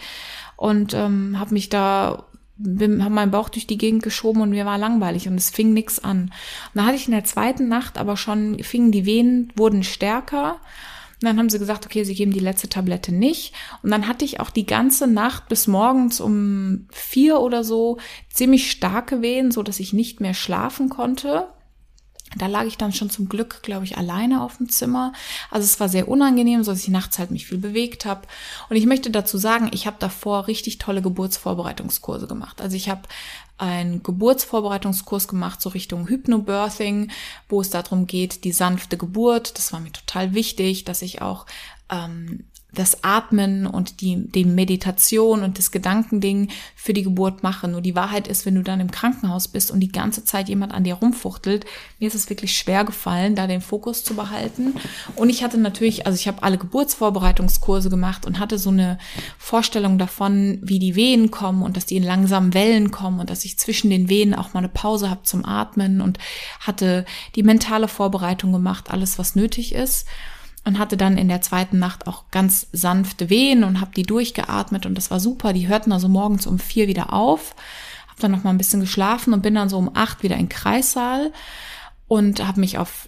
und 0.57 0.95
ähm, 0.95 1.39
habe 1.39 1.55
mich 1.55 1.69
da 1.69 2.25
habe 2.63 3.11
meinen 3.11 3.31
Bauch 3.31 3.49
durch 3.49 3.67
die 3.67 3.79
Gegend 3.79 4.03
geschoben 4.03 4.43
und 4.43 4.51
mir 4.51 4.67
war 4.67 4.77
langweilig 4.77 5.27
und 5.29 5.37
es 5.37 5.49
fing 5.49 5.73
nix 5.73 5.99
an. 5.99 6.25
Und 6.25 6.31
dann 6.75 6.87
hatte 6.87 6.97
ich 6.97 7.07
in 7.07 7.15
der 7.15 7.25
zweiten 7.25 7.69
Nacht 7.69 7.97
aber 7.97 8.19
schon, 8.19 8.59
fingen 8.63 8.93
die 8.93 9.07
Venen, 9.07 9.51
wurden 9.57 9.83
stärker 9.83 10.59
und 11.21 11.27
dann 11.27 11.39
haben 11.39 11.51
sie 11.51 11.59
gesagt, 11.59 11.85
okay, 11.85 12.03
sie 12.05 12.15
geben 12.15 12.33
die 12.33 12.41
letzte 12.41 12.71
Tablette 12.71 13.13
nicht. 13.13 13.53
Und 13.83 13.91
dann 13.91 14.09
hatte 14.09 14.25
ich 14.25 14.41
auch 14.41 14.49
die 14.49 14.65
ganze 14.65 15.07
Nacht 15.07 15.49
bis 15.49 15.67
morgens 15.67 16.19
um 16.19 16.87
vier 16.91 17.41
oder 17.41 17.63
so 17.63 17.99
ziemlich 18.33 18.71
starke 18.71 19.21
Wehen, 19.21 19.51
so 19.51 19.63
dass 19.63 19.81
ich 19.81 19.93
nicht 19.93 20.21
mehr 20.21 20.33
schlafen 20.33 20.89
konnte. 20.89 21.49
Da 22.37 22.47
lag 22.47 22.65
ich 22.65 22.79
dann 22.79 22.93
schon 22.93 23.11
zum 23.11 23.29
Glück, 23.29 23.63
glaube 23.63 23.85
ich, 23.85 23.99
alleine 23.99 24.43
auf 24.43 24.59
dem 24.59 24.69
Zimmer. 24.69 25.13
Also 25.51 25.65
es 25.65 25.81
war 25.81 25.89
sehr 25.89 26.09
unangenehm, 26.09 26.63
so 26.63 26.71
dass 26.71 26.83
ich 26.83 26.89
nachts 26.89 27.19
halt 27.19 27.31
mich 27.33 27.47
viel 27.47 27.59
bewegt 27.59 28.05
habe. 28.05 28.23
Und 28.69 28.77
ich 28.77 28.87
möchte 28.87 29.11
dazu 29.11 29.37
sagen, 29.37 29.71
ich 29.73 29.87
habe 29.87 29.97
davor 29.99 30.47
richtig 30.47 30.79
tolle 30.79 31.03
Geburtsvorbereitungskurse 31.03 32.29
gemacht. 32.29 32.61
Also 32.61 32.77
ich 32.77 32.89
habe 32.89 33.03
einen 33.59 34.03
Geburtsvorbereitungskurs 34.03 35.29
gemacht, 35.29 35.61
so 35.61 35.71
Richtung 35.71 36.09
Hypnobirthing, 36.09 37.11
wo 37.49 37.61
es 37.61 37.71
darum 37.71 38.07
geht, 38.07 38.45
die 38.45 38.53
sanfte 38.53 38.97
Geburt. 38.97 39.59
Das 39.59 39.73
war 39.73 39.81
mir 39.81 39.93
total 39.93 40.33
wichtig, 40.33 40.85
dass 40.85 41.03
ich 41.03 41.21
auch 41.21 41.47
ähm, 41.91 42.45
das 42.75 43.03
Atmen 43.03 43.67
und 43.67 44.01
die, 44.01 44.31
die 44.31 44.45
Meditation 44.45 45.43
und 45.43 45.59
das 45.59 45.71
Gedankending 45.71 46.51
für 46.77 46.93
die 46.93 47.03
Geburt 47.03 47.43
mache. 47.43 47.69
Nur 47.69 47.81
die 47.81 47.95
Wahrheit 47.95 48.29
ist, 48.29 48.47
wenn 48.47 48.55
du 48.55 48.63
dann 48.63 48.81
im 48.81 48.91
Krankenhaus 48.91 49.49
bist 49.49 49.71
und 49.71 49.81
die 49.81 49.93
ganze 49.93 50.25
Zeit 50.25 50.49
jemand 50.49 50.73
an 50.73 50.85
dir 50.85 50.95
rumfuchtelt, 50.95 51.65
mir 51.99 52.07
ist 52.07 52.15
es 52.15 52.31
wirklich 52.31 52.57
schwer 52.57 52.85
gefallen, 52.85 53.35
da 53.35 53.47
den 53.47 53.61
Fokus 53.61 54.05
zu 54.05 54.15
behalten. 54.15 54.75
Und 55.17 55.31
ich 55.31 55.43
hatte 55.43 55.59
natürlich, 55.59 56.07
also 56.07 56.17
ich 56.17 56.29
habe 56.29 56.43
alle 56.43 56.59
Geburtsvorbereitungskurse 56.59 57.91
gemacht 57.91 58.27
und 58.27 58.39
hatte 58.39 58.59
so 58.59 58.71
eine 58.71 58.99
Vorstellung 59.39 59.99
davon, 59.99 60.59
wie 60.63 60.79
die 60.79 60.95
Wehen 60.95 61.31
kommen 61.31 61.63
und 61.63 61.77
dass 61.77 61.87
die 61.87 61.97
in 61.97 62.05
langsamen 62.05 62.55
Wellen 62.55 62.91
kommen 62.91 63.21
und 63.21 63.31
dass 63.31 63.45
ich 63.45 63.59
zwischen 63.59 63.91
den 63.91 64.09
Wehen 64.09 64.35
auch 64.35 64.55
mal 64.55 64.61
eine 64.61 64.69
Pause 64.69 65.11
habe 65.11 65.23
zum 65.25 65.45
Atmen 65.45 66.01
und 66.01 66.19
hatte 66.61 67.05
die 67.35 67.43
mentale 67.43 67.89
Vorbereitung 67.89 68.53
gemacht, 68.53 68.91
alles 68.91 69.19
was 69.19 69.35
nötig 69.35 69.75
ist 69.75 70.07
und 70.65 70.79
hatte 70.79 70.97
dann 70.97 71.17
in 71.17 71.29
der 71.29 71.41
zweiten 71.41 71.79
Nacht 71.79 72.07
auch 72.07 72.31
ganz 72.31 72.67
sanfte 72.73 73.31
Wehen 73.31 73.65
und 73.65 73.81
habe 73.81 73.93
die 73.95 74.03
durchgeatmet 74.03 74.87
und 74.87 74.95
das 74.95 75.11
war 75.11 75.21
super. 75.21 75.53
Die 75.53 75.69
hörten 75.69 75.93
also 75.93 76.09
morgens 76.09 76.47
um 76.47 76.59
vier 76.59 76.87
wieder 76.87 77.13
auf. 77.13 77.55
Habe 78.09 78.21
dann 78.21 78.31
noch 78.31 78.45
mal 78.45 78.51
ein 78.51 78.59
bisschen 78.59 78.81
geschlafen 78.81 79.33
und 79.33 79.43
bin 79.43 79.55
dann 79.55 79.69
so 79.69 79.79
um 79.79 79.91
acht 79.95 80.23
wieder 80.23 80.37
in 80.37 80.49
Kreissaal 80.49 81.33
und 82.09 82.47
habe 82.47 82.61
mich 82.61 82.79
auf 82.79 83.07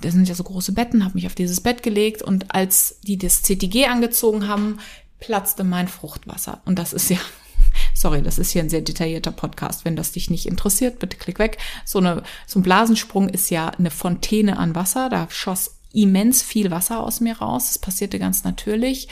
das 0.00 0.12
sind 0.12 0.28
ja 0.28 0.34
so 0.34 0.44
große 0.44 0.72
Betten, 0.72 1.04
habe 1.04 1.14
mich 1.14 1.26
auf 1.26 1.34
dieses 1.34 1.60
Bett 1.60 1.82
gelegt 1.82 2.20
und 2.20 2.54
als 2.54 3.00
die 3.02 3.16
das 3.16 3.42
CTG 3.42 3.86
angezogen 3.86 4.48
haben, 4.48 4.78
platzte 5.18 5.64
mein 5.64 5.88
Fruchtwasser 5.88 6.60
und 6.64 6.78
das 6.78 6.92
ist 6.92 7.10
ja 7.10 7.18
Sorry, 7.94 8.22
das 8.22 8.38
ist 8.38 8.50
hier 8.50 8.62
ein 8.62 8.70
sehr 8.70 8.82
detaillierter 8.82 9.32
Podcast. 9.32 9.84
Wenn 9.84 9.96
das 9.96 10.12
dich 10.12 10.30
nicht 10.30 10.46
interessiert, 10.46 11.00
bitte 11.00 11.16
klick 11.16 11.38
weg. 11.40 11.58
So, 11.84 11.98
eine, 11.98 12.22
so 12.46 12.60
ein 12.60 12.62
Blasensprung 12.62 13.28
ist 13.28 13.50
ja 13.50 13.68
eine 13.68 13.90
Fontäne 13.90 14.58
an 14.58 14.74
Wasser. 14.74 15.08
Da 15.08 15.26
schoss 15.30 15.78
immens 15.94 16.42
viel 16.42 16.70
Wasser 16.70 17.00
aus 17.00 17.20
mir 17.20 17.38
raus. 17.38 17.68
Das 17.68 17.78
passierte 17.78 18.18
ganz 18.18 18.44
natürlich. 18.44 19.08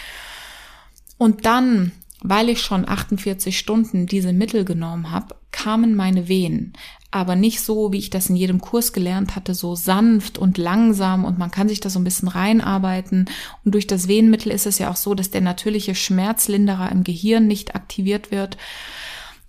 Und 1.18 1.46
dann, 1.46 1.92
weil 2.20 2.48
ich 2.48 2.60
schon 2.60 2.88
48 2.88 3.56
Stunden 3.58 4.06
diese 4.06 4.32
Mittel 4.32 4.64
genommen 4.64 5.10
habe, 5.10 5.36
kamen 5.52 5.94
meine 5.94 6.28
Wehen. 6.28 6.72
Aber 7.10 7.36
nicht 7.36 7.60
so, 7.60 7.92
wie 7.92 7.98
ich 7.98 8.08
das 8.08 8.30
in 8.30 8.36
jedem 8.36 8.60
Kurs 8.60 8.94
gelernt 8.94 9.36
hatte, 9.36 9.54
so 9.54 9.74
sanft 9.74 10.38
und 10.38 10.56
langsam 10.56 11.26
und 11.26 11.38
man 11.38 11.50
kann 11.50 11.68
sich 11.68 11.78
da 11.78 11.90
so 11.90 12.00
ein 12.00 12.04
bisschen 12.04 12.28
reinarbeiten. 12.28 13.26
Und 13.64 13.74
durch 13.74 13.86
das 13.86 14.08
Wehenmittel 14.08 14.50
ist 14.50 14.66
es 14.66 14.78
ja 14.78 14.90
auch 14.90 14.96
so, 14.96 15.14
dass 15.14 15.30
der 15.30 15.42
natürliche 15.42 15.94
Schmerzlinderer 15.94 16.90
im 16.90 17.04
Gehirn 17.04 17.46
nicht 17.46 17.74
aktiviert 17.74 18.30
wird. 18.30 18.56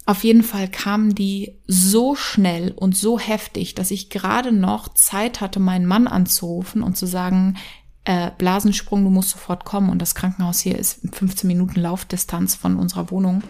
Auf 0.06 0.24
jeden 0.24 0.44
Fall 0.44 0.68
kamen 0.68 1.16
die 1.16 1.56
so 1.66 2.16
schnell 2.16 2.72
und 2.72 2.96
so 2.96 3.20
heftig, 3.20 3.74
dass 3.74 3.90
ich 3.90 4.10
gerade 4.10 4.52
noch 4.52 4.94
Zeit 4.94 5.40
hatte, 5.40 5.60
meinen 5.60 5.86
Mann 5.86 6.08
anzurufen 6.08 6.84
und 6.84 6.98
zu 6.98 7.06
sagen, 7.06 7.58
äh, 8.06 8.32
Blasensprung, 8.38 9.04
du 9.04 9.10
musst 9.10 9.30
sofort 9.30 9.64
kommen. 9.64 9.90
Und 9.90 10.02
das 10.02 10.16
Krankenhaus 10.16 10.60
hier 10.60 10.78
ist 10.78 11.00
15 11.14 11.48
Minuten 11.48 11.80
Laufdistanz 11.80 12.56
von 12.56 12.76
unserer 12.78 13.12
Wohnung. 13.12 13.44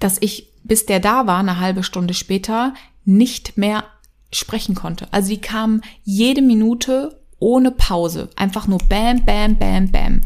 Dass 0.00 0.18
ich, 0.20 0.48
bis 0.64 0.86
der 0.86 0.98
da 0.98 1.26
war, 1.26 1.38
eine 1.38 1.60
halbe 1.60 1.84
Stunde 1.84 2.14
später, 2.14 2.74
nicht 3.04 3.56
mehr 3.56 3.84
sprechen 4.32 4.74
konnte. 4.74 5.06
Also 5.12 5.30
die 5.30 5.40
kam 5.40 5.80
jede 6.04 6.42
Minute 6.42 7.20
ohne 7.38 7.70
Pause. 7.70 8.30
Einfach 8.36 8.66
nur 8.66 8.78
bam, 8.78 9.24
bam, 9.24 9.56
bam, 9.56 9.90
bam. 9.90 10.20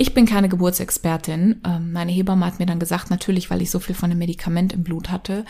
Ich 0.00 0.14
bin 0.14 0.26
keine 0.26 0.48
Geburtsexpertin. 0.48 1.60
Ähm, 1.66 1.90
meine 1.90 2.12
Hebamme 2.12 2.46
hat 2.46 2.60
mir 2.60 2.66
dann 2.66 2.78
gesagt, 2.78 3.10
natürlich, 3.10 3.50
weil 3.50 3.62
ich 3.62 3.72
so 3.72 3.80
viel 3.80 3.96
von 3.96 4.10
dem 4.10 4.20
Medikament 4.20 4.72
im 4.72 4.84
Blut 4.84 5.10
hatte. 5.10 5.44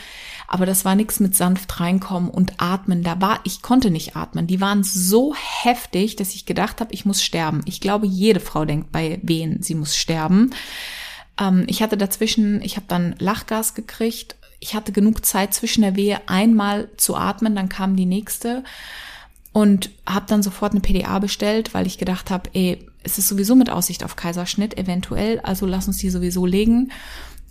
Aber 0.47 0.65
das 0.65 0.85
war 0.85 0.95
nichts 0.95 1.19
mit 1.19 1.35
sanft 1.35 1.79
reinkommen 1.79 2.31
und 2.31 2.53
atmen. 2.57 3.03
Da 3.03 3.21
war, 3.21 3.41
ich 3.43 3.61
konnte 3.61 3.91
nicht 3.91 4.15
atmen. 4.15 4.47
Die 4.47 4.59
waren 4.59 4.83
so 4.83 5.35
heftig, 5.35 6.15
dass 6.15 6.33
ich 6.33 6.47
gedacht 6.47 6.81
habe, 6.81 6.91
ich 6.95 7.05
muss 7.05 7.21
sterben. 7.21 7.61
Ich 7.65 7.79
glaube, 7.79 8.07
jede 8.07 8.39
Frau 8.39 8.65
denkt 8.65 8.91
bei 8.91 9.19
wen 9.21 9.61
sie 9.61 9.75
muss 9.75 9.95
sterben. 9.95 10.49
Ähm, 11.39 11.65
ich 11.67 11.83
hatte 11.83 11.95
dazwischen, 11.95 12.63
ich 12.63 12.75
habe 12.75 12.87
dann 12.87 13.13
Lachgas 13.19 13.75
gekriegt. 13.75 14.35
Ich 14.59 14.73
hatte 14.73 14.91
genug 14.91 15.27
Zeit 15.27 15.53
zwischen 15.53 15.83
der 15.83 15.95
Wehe 15.95 16.27
einmal 16.27 16.89
zu 16.97 17.15
atmen, 17.15 17.55
dann 17.55 17.69
kam 17.69 17.95
die 17.95 18.07
nächste 18.07 18.63
und 19.53 19.91
habe 20.07 20.25
dann 20.27 20.41
sofort 20.41 20.71
eine 20.71 20.81
PDA 20.81 21.19
bestellt, 21.19 21.75
weil 21.75 21.85
ich 21.85 21.99
gedacht 21.99 22.31
habe, 22.31 22.49
ey, 22.53 22.88
es 23.03 23.17
ist 23.17 23.27
sowieso 23.27 23.55
mit 23.55 23.69
Aussicht 23.69 24.03
auf 24.03 24.15
Kaiserschnitt 24.15 24.77
eventuell, 24.77 25.39
also 25.41 25.65
lass 25.65 25.87
uns 25.87 25.97
die 25.97 26.09
sowieso 26.09 26.45
legen 26.45 26.91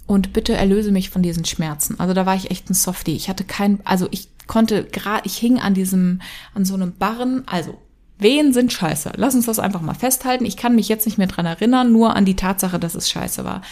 und 0.07 0.33
bitte 0.33 0.55
erlöse 0.55 0.93
mich 0.93 1.11
von 1.11 1.23
diesen 1.23 1.45
Schmerzen. 1.45 1.99
Also 2.01 2.15
da 2.15 2.27
war 2.27 2.35
ich 2.35 2.51
echt 2.51 2.71
ein 2.71 2.75
Softie. 2.75 3.17
Ich 3.17 3.29
hatte 3.29 3.45
kein, 3.45 3.81
also 3.85 4.09
ich 4.11 4.29
konnte 4.47 4.85
gerade, 4.85 5.23
ich 5.27 5.37
hing 5.37 5.59
an 5.61 5.75
diesem, 5.75 6.21
an 6.55 6.65
so 6.65 6.75
einem 6.75 6.95
Barren, 6.95 7.43
also 7.47 7.79
Wehen 8.19 8.53
sind 8.53 8.73
scheiße. 8.73 9.13
Lass 9.17 9.37
uns 9.37 9.47
das 9.47 9.61
einfach 9.61 9.81
mal 9.81 9.95
festhalten. 9.95 10.45
Ich 10.45 10.57
kann 10.57 10.75
mich 10.75 10.89
jetzt 10.89 11.07
nicht 11.07 11.19
mehr 11.19 11.29
dran 11.29 11.47
erinnern, 11.47 11.93
nur 11.93 12.17
an 12.17 12.25
die 12.25 12.35
Tatsache, 12.35 12.81
dass 12.81 12.97
es 12.97 13.09
scheiße 13.09 13.45
war. 13.45 13.63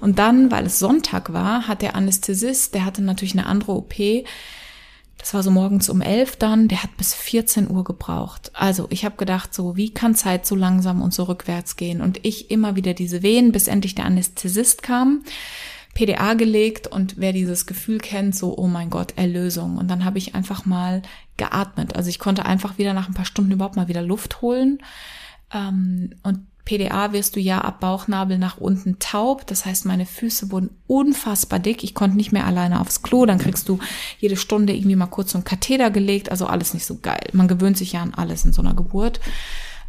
Und 0.00 0.18
dann, 0.18 0.50
weil 0.50 0.66
es 0.66 0.78
Sonntag 0.78 1.34
war, 1.34 1.68
hat 1.68 1.82
der 1.82 1.96
Anästhesist, 1.96 2.74
der 2.74 2.86
hatte 2.86 3.02
natürlich 3.02 3.34
eine 3.34 3.46
andere 3.46 3.72
OP, 3.72 3.94
das 5.20 5.34
war 5.34 5.42
so 5.42 5.50
morgens 5.50 5.88
um 5.90 6.00
elf 6.00 6.36
dann, 6.36 6.66
der 6.66 6.82
hat 6.82 6.96
bis 6.96 7.14
14 7.14 7.70
Uhr 7.70 7.84
gebraucht. 7.84 8.50
Also 8.54 8.86
ich 8.90 9.04
habe 9.04 9.16
gedacht, 9.16 9.54
so 9.54 9.76
wie 9.76 9.90
kann 9.90 10.14
Zeit 10.14 10.46
so 10.46 10.56
langsam 10.56 11.02
und 11.02 11.12
so 11.12 11.24
rückwärts 11.24 11.76
gehen? 11.76 12.00
Und 12.00 12.24
ich 12.24 12.50
immer 12.50 12.74
wieder 12.74 12.94
diese 12.94 13.22
Wehen, 13.22 13.52
bis 13.52 13.68
endlich 13.68 13.94
der 13.94 14.06
Anästhesist 14.06 14.82
kam, 14.82 15.22
PDA 15.94 16.34
gelegt 16.34 16.86
und 16.86 17.14
wer 17.18 17.32
dieses 17.32 17.66
Gefühl 17.66 17.98
kennt, 17.98 18.34
so, 18.34 18.56
oh 18.56 18.66
mein 18.66 18.90
Gott, 18.90 19.12
Erlösung. 19.16 19.76
Und 19.76 19.88
dann 19.88 20.04
habe 20.04 20.18
ich 20.18 20.34
einfach 20.34 20.64
mal 20.64 21.02
geatmet. 21.36 21.96
Also 21.96 22.08
ich 22.08 22.18
konnte 22.18 22.46
einfach 22.46 22.78
wieder 22.78 22.94
nach 22.94 23.08
ein 23.08 23.14
paar 23.14 23.24
Stunden 23.24 23.52
überhaupt 23.52 23.76
mal 23.76 23.88
wieder 23.88 24.02
Luft 24.02 24.40
holen. 24.40 24.78
Ähm, 25.52 26.14
und 26.22 26.46
PDA 26.64 27.12
wirst 27.12 27.36
du 27.36 27.40
ja 27.40 27.60
ab 27.60 27.80
Bauchnabel 27.80 28.38
nach 28.38 28.58
unten 28.58 28.98
taub. 28.98 29.46
Das 29.46 29.64
heißt, 29.66 29.86
meine 29.86 30.06
Füße 30.06 30.50
wurden 30.50 30.70
unfassbar 30.86 31.58
dick. 31.58 31.82
Ich 31.82 31.94
konnte 31.94 32.16
nicht 32.16 32.32
mehr 32.32 32.46
alleine 32.46 32.80
aufs 32.80 33.02
Klo. 33.02 33.26
Dann 33.26 33.38
kriegst 33.38 33.68
du 33.68 33.78
jede 34.18 34.36
Stunde 34.36 34.74
irgendwie 34.74 34.96
mal 34.96 35.06
kurz 35.06 35.32
so 35.32 35.38
ein 35.38 35.44
Katheter 35.44 35.90
gelegt. 35.90 36.30
Also 36.30 36.46
alles 36.46 36.74
nicht 36.74 36.86
so 36.86 36.98
geil. 36.98 37.28
Man 37.32 37.48
gewöhnt 37.48 37.78
sich 37.78 37.92
ja 37.92 38.02
an 38.02 38.14
alles 38.14 38.44
in 38.44 38.52
so 38.52 38.62
einer 38.62 38.74
Geburt. 38.74 39.20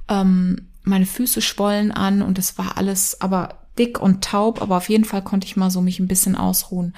Ähm, 0.08 0.68
meine 0.84 1.06
Füße 1.06 1.42
schwollen 1.42 1.92
an 1.92 2.22
und 2.22 2.40
es 2.40 2.58
war 2.58 2.78
alles 2.78 3.22
aber 3.22 3.62
dick 3.78 4.00
und 4.00 4.24
taub, 4.24 4.62
aber 4.62 4.78
auf 4.78 4.90
jeden 4.90 5.06
Fall 5.06 5.24
konnte 5.24 5.48
ich 5.48 5.56
mal 5.56 5.72
so 5.72 5.82
mich 5.82 6.00
ein 6.00 6.08
bisschen 6.08 6.36
ausruhen. 6.36 6.94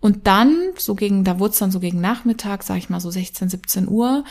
Und 0.00 0.26
dann, 0.26 0.56
so 0.78 0.94
gegen, 0.94 1.24
da 1.24 1.38
wurde 1.38 1.52
es 1.52 1.58
dann 1.58 1.70
so 1.70 1.80
gegen 1.80 2.00
Nachmittag, 2.00 2.62
sag 2.62 2.76
ich 2.76 2.90
mal 2.90 3.00
so 3.00 3.10
16, 3.10 3.48
17 3.48 3.88
Uhr, 3.88 4.24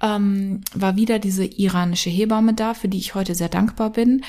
ähm, 0.00 0.60
war 0.74 0.96
wieder 0.96 1.18
diese 1.18 1.44
iranische 1.44 2.10
Hebamme 2.10 2.54
da, 2.54 2.74
für 2.74 2.88
die 2.88 2.98
ich 2.98 3.14
heute 3.14 3.34
sehr 3.34 3.48
dankbar 3.48 3.90
bin, 3.90 4.22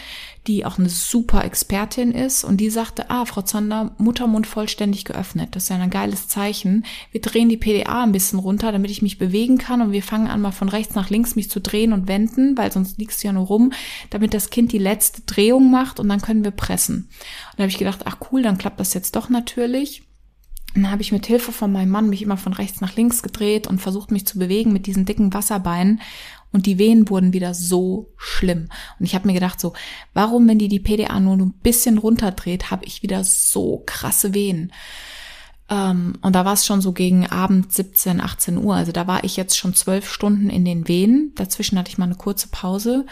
die 0.48 0.64
auch 0.64 0.78
eine 0.78 0.90
super 0.90 1.44
Expertin 1.44 2.12
ist 2.12 2.44
und 2.44 2.58
die 2.58 2.70
sagte, 2.70 3.10
ah, 3.10 3.26
Frau 3.26 3.42
Zander, 3.42 3.96
Muttermund 3.98 4.46
vollständig 4.46 5.06
geöffnet. 5.06 5.56
Das 5.56 5.64
ist 5.64 5.70
ja 5.70 5.78
ein 5.78 5.90
geiles 5.90 6.28
Zeichen. 6.28 6.86
Wir 7.12 7.22
drehen 7.22 7.50
die 7.50 7.58
PDA 7.58 8.04
ein 8.04 8.12
bisschen 8.12 8.40
runter, 8.40 8.72
damit 8.72 8.92
ich 8.92 9.02
mich 9.02 9.18
bewegen 9.18 9.58
kann 9.58 9.82
und 9.82 9.92
wir 9.92 10.04
fangen 10.04 10.28
an, 10.28 10.42
mal 10.42 10.52
von 10.52 10.70
rechts 10.70 10.96
nach 10.96 11.10
links 11.10 11.36
mich 11.36 11.50
zu 11.50 11.60
drehen 11.60 11.94
und 11.94 12.08
wenden, 12.08 12.58
weil 12.58 12.72
sonst 12.72 13.00
liegst 13.00 13.24
du 13.24 13.28
ja 13.28 13.34
nur 13.34 13.48
rum, 13.48 13.74
damit 14.12 14.34
das 14.34 14.52
Kind 14.52 14.72
die 14.72 14.78
letzte 14.78 15.22
Drehung 15.22 15.72
macht 15.72 16.00
und 16.00 16.08
dann 16.10 16.22
können 16.22 16.44
wir 16.44 16.52
pressen. 16.52 17.10
Und 17.52 17.58
da 17.58 17.64
habe 17.64 17.72
ich 17.72 17.80
gedacht, 17.80 18.02
ach 18.06 18.18
cool, 18.32 18.44
dann 18.44 18.58
klappt 18.58 18.80
das 18.80 18.94
jetzt 18.94 19.16
doch 19.16 19.30
natürlich 19.30 20.04
dann 20.84 20.92
habe 20.92 21.02
ich 21.02 21.12
mit 21.12 21.26
Hilfe 21.26 21.52
von 21.52 21.72
meinem 21.72 21.90
Mann 21.90 22.10
mich 22.10 22.22
immer 22.22 22.38
von 22.38 22.54
rechts 22.54 22.82
nach 22.82 22.96
links 22.96 23.24
gedreht 23.24 23.66
und 23.68 23.80
versucht 23.80 24.12
mich 24.12 24.28
zu 24.28 24.38
bewegen 24.38 24.74
mit 24.74 24.86
diesen 24.88 25.06
dicken 25.06 25.34
Wasserbeinen. 25.34 26.02
Und 26.52 26.66
die 26.66 26.78
Wehen 26.78 27.10
wurden 27.10 27.34
wieder 27.34 27.54
so 27.54 28.14
schlimm. 28.18 28.70
Und 29.00 29.06
ich 29.06 29.16
habe 29.16 29.28
mir 29.28 29.34
gedacht, 29.34 29.60
so, 29.60 29.74
warum, 30.14 30.48
wenn 30.48 30.60
die 30.60 30.70
die 30.70 30.80
PDA 30.80 31.20
nur 31.20 31.36
ein 31.38 31.52
bisschen 31.52 31.98
runterdreht, 31.98 32.72
habe 32.72 32.86
ich 32.86 33.04
wieder 33.04 33.24
so 33.24 33.84
krasse 33.86 34.34
Wehen. 34.34 34.72
Ähm, 35.70 36.14
und 36.22 36.34
da 36.36 36.46
war 36.46 36.54
es 36.54 36.66
schon 36.66 36.82
so 36.82 36.94
gegen 36.94 37.28
Abend 37.28 37.74
17, 37.74 38.22
18 38.22 38.58
Uhr. 38.58 38.76
Also 38.76 38.92
da 38.92 39.08
war 39.08 39.24
ich 39.24 39.36
jetzt 39.36 39.58
schon 39.58 39.74
zwölf 39.74 40.10
Stunden 40.12 40.50
in 40.50 40.64
den 40.64 40.88
Wehen. 40.88 41.32
Dazwischen 41.36 41.78
hatte 41.78 41.90
ich 41.90 41.98
mal 41.98 42.06
eine 42.06 42.16
kurze 42.16 42.48
Pause 42.50 43.06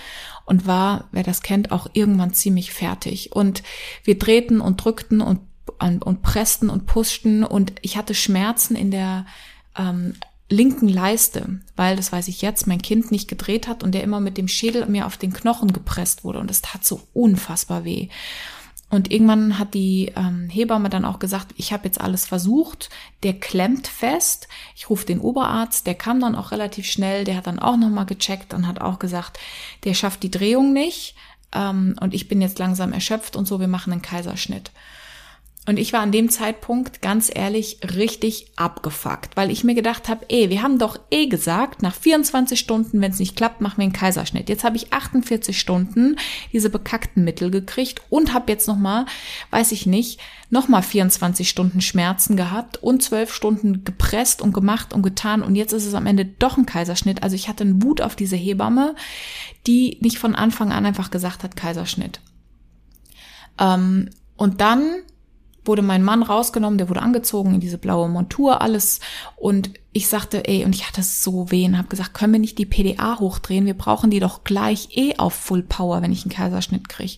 und 0.45 0.67
war, 0.67 1.07
wer 1.11 1.23
das 1.23 1.41
kennt, 1.41 1.71
auch 1.71 1.87
irgendwann 1.93 2.33
ziemlich 2.33 2.71
fertig. 2.71 3.31
Und 3.33 3.63
wir 4.03 4.17
drehten 4.17 4.61
und 4.61 4.83
drückten 4.83 5.21
und 5.21 5.39
und 5.79 6.21
pressten 6.21 6.69
und 6.69 6.85
pushten 6.85 7.43
und 7.43 7.73
ich 7.81 7.97
hatte 7.97 8.13
Schmerzen 8.13 8.75
in 8.75 8.91
der 8.91 9.25
ähm, 9.77 10.13
linken 10.49 10.87
Leiste, 10.87 11.59
weil, 11.75 11.95
das 11.95 12.11
weiß 12.11 12.27
ich 12.27 12.41
jetzt, 12.41 12.67
mein 12.67 12.81
Kind 12.81 13.11
nicht 13.11 13.27
gedreht 13.27 13.67
hat 13.67 13.83
und 13.83 13.93
der 13.93 14.03
immer 14.03 14.19
mit 14.19 14.37
dem 14.37 14.47
Schädel 14.47 14.85
mir 14.85 15.05
auf 15.05 15.17
den 15.17 15.33
Knochen 15.33 15.73
gepresst 15.73 16.23
wurde. 16.23 16.39
Und 16.39 16.51
es 16.51 16.61
tat 16.61 16.85
so 16.85 17.01
unfassbar 17.13 17.83
weh. 17.83 18.09
Und 18.89 19.11
irgendwann 19.11 19.57
hat 19.57 19.73
die 19.73 20.11
ähm, 20.15 20.49
Hebamme 20.49 20.87
dann 20.87 21.05
auch 21.05 21.17
gesagt, 21.17 21.55
ich 21.57 21.73
habe 21.73 21.85
jetzt 21.85 21.99
alles 21.99 22.27
versucht, 22.27 22.91
der 23.23 23.33
klemmt 23.33 23.87
fest. 23.87 24.47
Ich 24.75 24.89
rufe 24.89 25.07
den 25.07 25.19
Oberarzt, 25.19 25.87
der 25.87 25.95
kam 25.95 26.19
dann 26.19 26.35
auch 26.35 26.51
relativ 26.51 26.85
schnell, 26.85 27.23
der 27.23 27.37
hat 27.37 27.47
dann 27.47 27.57
auch 27.57 27.75
nochmal 27.75 28.05
gecheckt 28.05 28.53
und 28.53 28.67
hat 28.67 28.81
auch 28.81 28.99
gesagt, 28.99 29.39
der 29.83 29.95
schafft 29.95 30.21
die 30.21 30.29
Drehung 30.29 30.73
nicht. 30.73 31.15
Ähm, 31.53 31.95
und 31.99 32.13
ich 32.13 32.27
bin 32.27 32.39
jetzt 32.39 32.59
langsam 32.59 32.93
erschöpft 32.93 33.35
und 33.35 33.47
so, 33.47 33.59
wir 33.59 33.67
machen 33.67 33.91
einen 33.91 34.03
Kaiserschnitt. 34.03 34.69
Und 35.65 35.79
ich 35.79 35.93
war 35.93 36.01
an 36.01 36.11
dem 36.11 36.29
Zeitpunkt 36.29 37.01
ganz 37.01 37.31
ehrlich 37.33 37.79
richtig 37.95 38.51
abgefuckt, 38.57 39.37
weil 39.37 39.49
ich 39.49 39.63
mir 39.63 39.75
gedacht 39.75 40.09
habe, 40.09 40.25
ey, 40.27 40.49
wir 40.49 40.61
haben 40.61 40.77
doch 40.77 40.99
eh 41.09 41.27
gesagt, 41.27 41.81
nach 41.81 41.95
24 41.95 42.59
Stunden, 42.59 42.99
wenn 42.99 43.11
es 43.11 43.19
nicht 43.19 43.37
klappt, 43.37 43.61
machen 43.61 43.77
wir 43.77 43.83
einen 43.83 43.93
Kaiserschnitt. 43.93 44.49
Jetzt 44.49 44.65
habe 44.65 44.75
ich 44.75 44.91
48 44.91 45.57
Stunden 45.57 46.17
diese 46.51 46.69
bekackten 46.69 47.23
Mittel 47.23 47.49
gekriegt 47.49 48.01
und 48.09 48.33
habe 48.33 48.51
jetzt 48.51 48.67
noch 48.67 48.75
mal, 48.75 49.05
weiß 49.51 49.71
ich 49.71 49.85
nicht, 49.85 50.19
noch 50.49 50.67
mal 50.67 50.81
24 50.81 51.47
Stunden 51.47 51.79
Schmerzen 51.79 52.35
gehabt 52.35 52.75
und 52.83 53.01
12 53.01 53.33
Stunden 53.33 53.85
gepresst 53.85 54.41
und 54.41 54.53
gemacht 54.53 54.93
und 54.93 55.01
getan 55.01 55.41
und 55.41 55.55
jetzt 55.55 55.71
ist 55.71 55.85
es 55.85 55.93
am 55.93 56.07
Ende 56.07 56.25
doch 56.25 56.57
ein 56.57 56.65
Kaiserschnitt. 56.65 57.23
Also 57.23 57.37
ich 57.37 57.47
hatte 57.47 57.63
einen 57.63 57.81
Wut 57.81 58.01
auf 58.01 58.17
diese 58.17 58.35
Hebamme, 58.35 58.95
die 59.65 59.97
nicht 60.01 60.19
von 60.19 60.35
Anfang 60.35 60.73
an 60.73 60.85
einfach 60.85 61.09
gesagt 61.09 61.41
hat 61.43 61.55
Kaiserschnitt. 61.55 62.19
Ähm, 63.57 64.09
und 64.35 64.59
dann 64.59 65.03
wurde 65.65 65.81
mein 65.81 66.03
Mann 66.03 66.23
rausgenommen, 66.23 66.77
der 66.77 66.89
wurde 66.89 67.01
angezogen 67.01 67.53
in 67.53 67.59
diese 67.59 67.77
blaue 67.77 68.09
Montur, 68.09 68.61
alles. 68.61 68.99
Und 69.35 69.71
ich 69.91 70.07
sagte, 70.07 70.47
ey, 70.47 70.65
und 70.65 70.75
ich 70.75 70.87
hatte 70.87 71.03
so 71.03 71.51
wehen, 71.51 71.77
habe 71.77 71.87
gesagt, 71.87 72.13
können 72.13 72.33
wir 72.33 72.39
nicht 72.39 72.57
die 72.57 72.65
PDA 72.65 73.19
hochdrehen? 73.19 73.65
Wir 73.65 73.77
brauchen 73.77 74.09
die 74.09 74.19
doch 74.19 74.43
gleich 74.43 74.89
eh 74.97 75.15
auf 75.17 75.33
Full 75.33 75.63
Power, 75.63 76.01
wenn 76.01 76.11
ich 76.11 76.23
einen 76.23 76.33
Kaiserschnitt 76.33 76.89
kriege. 76.89 77.17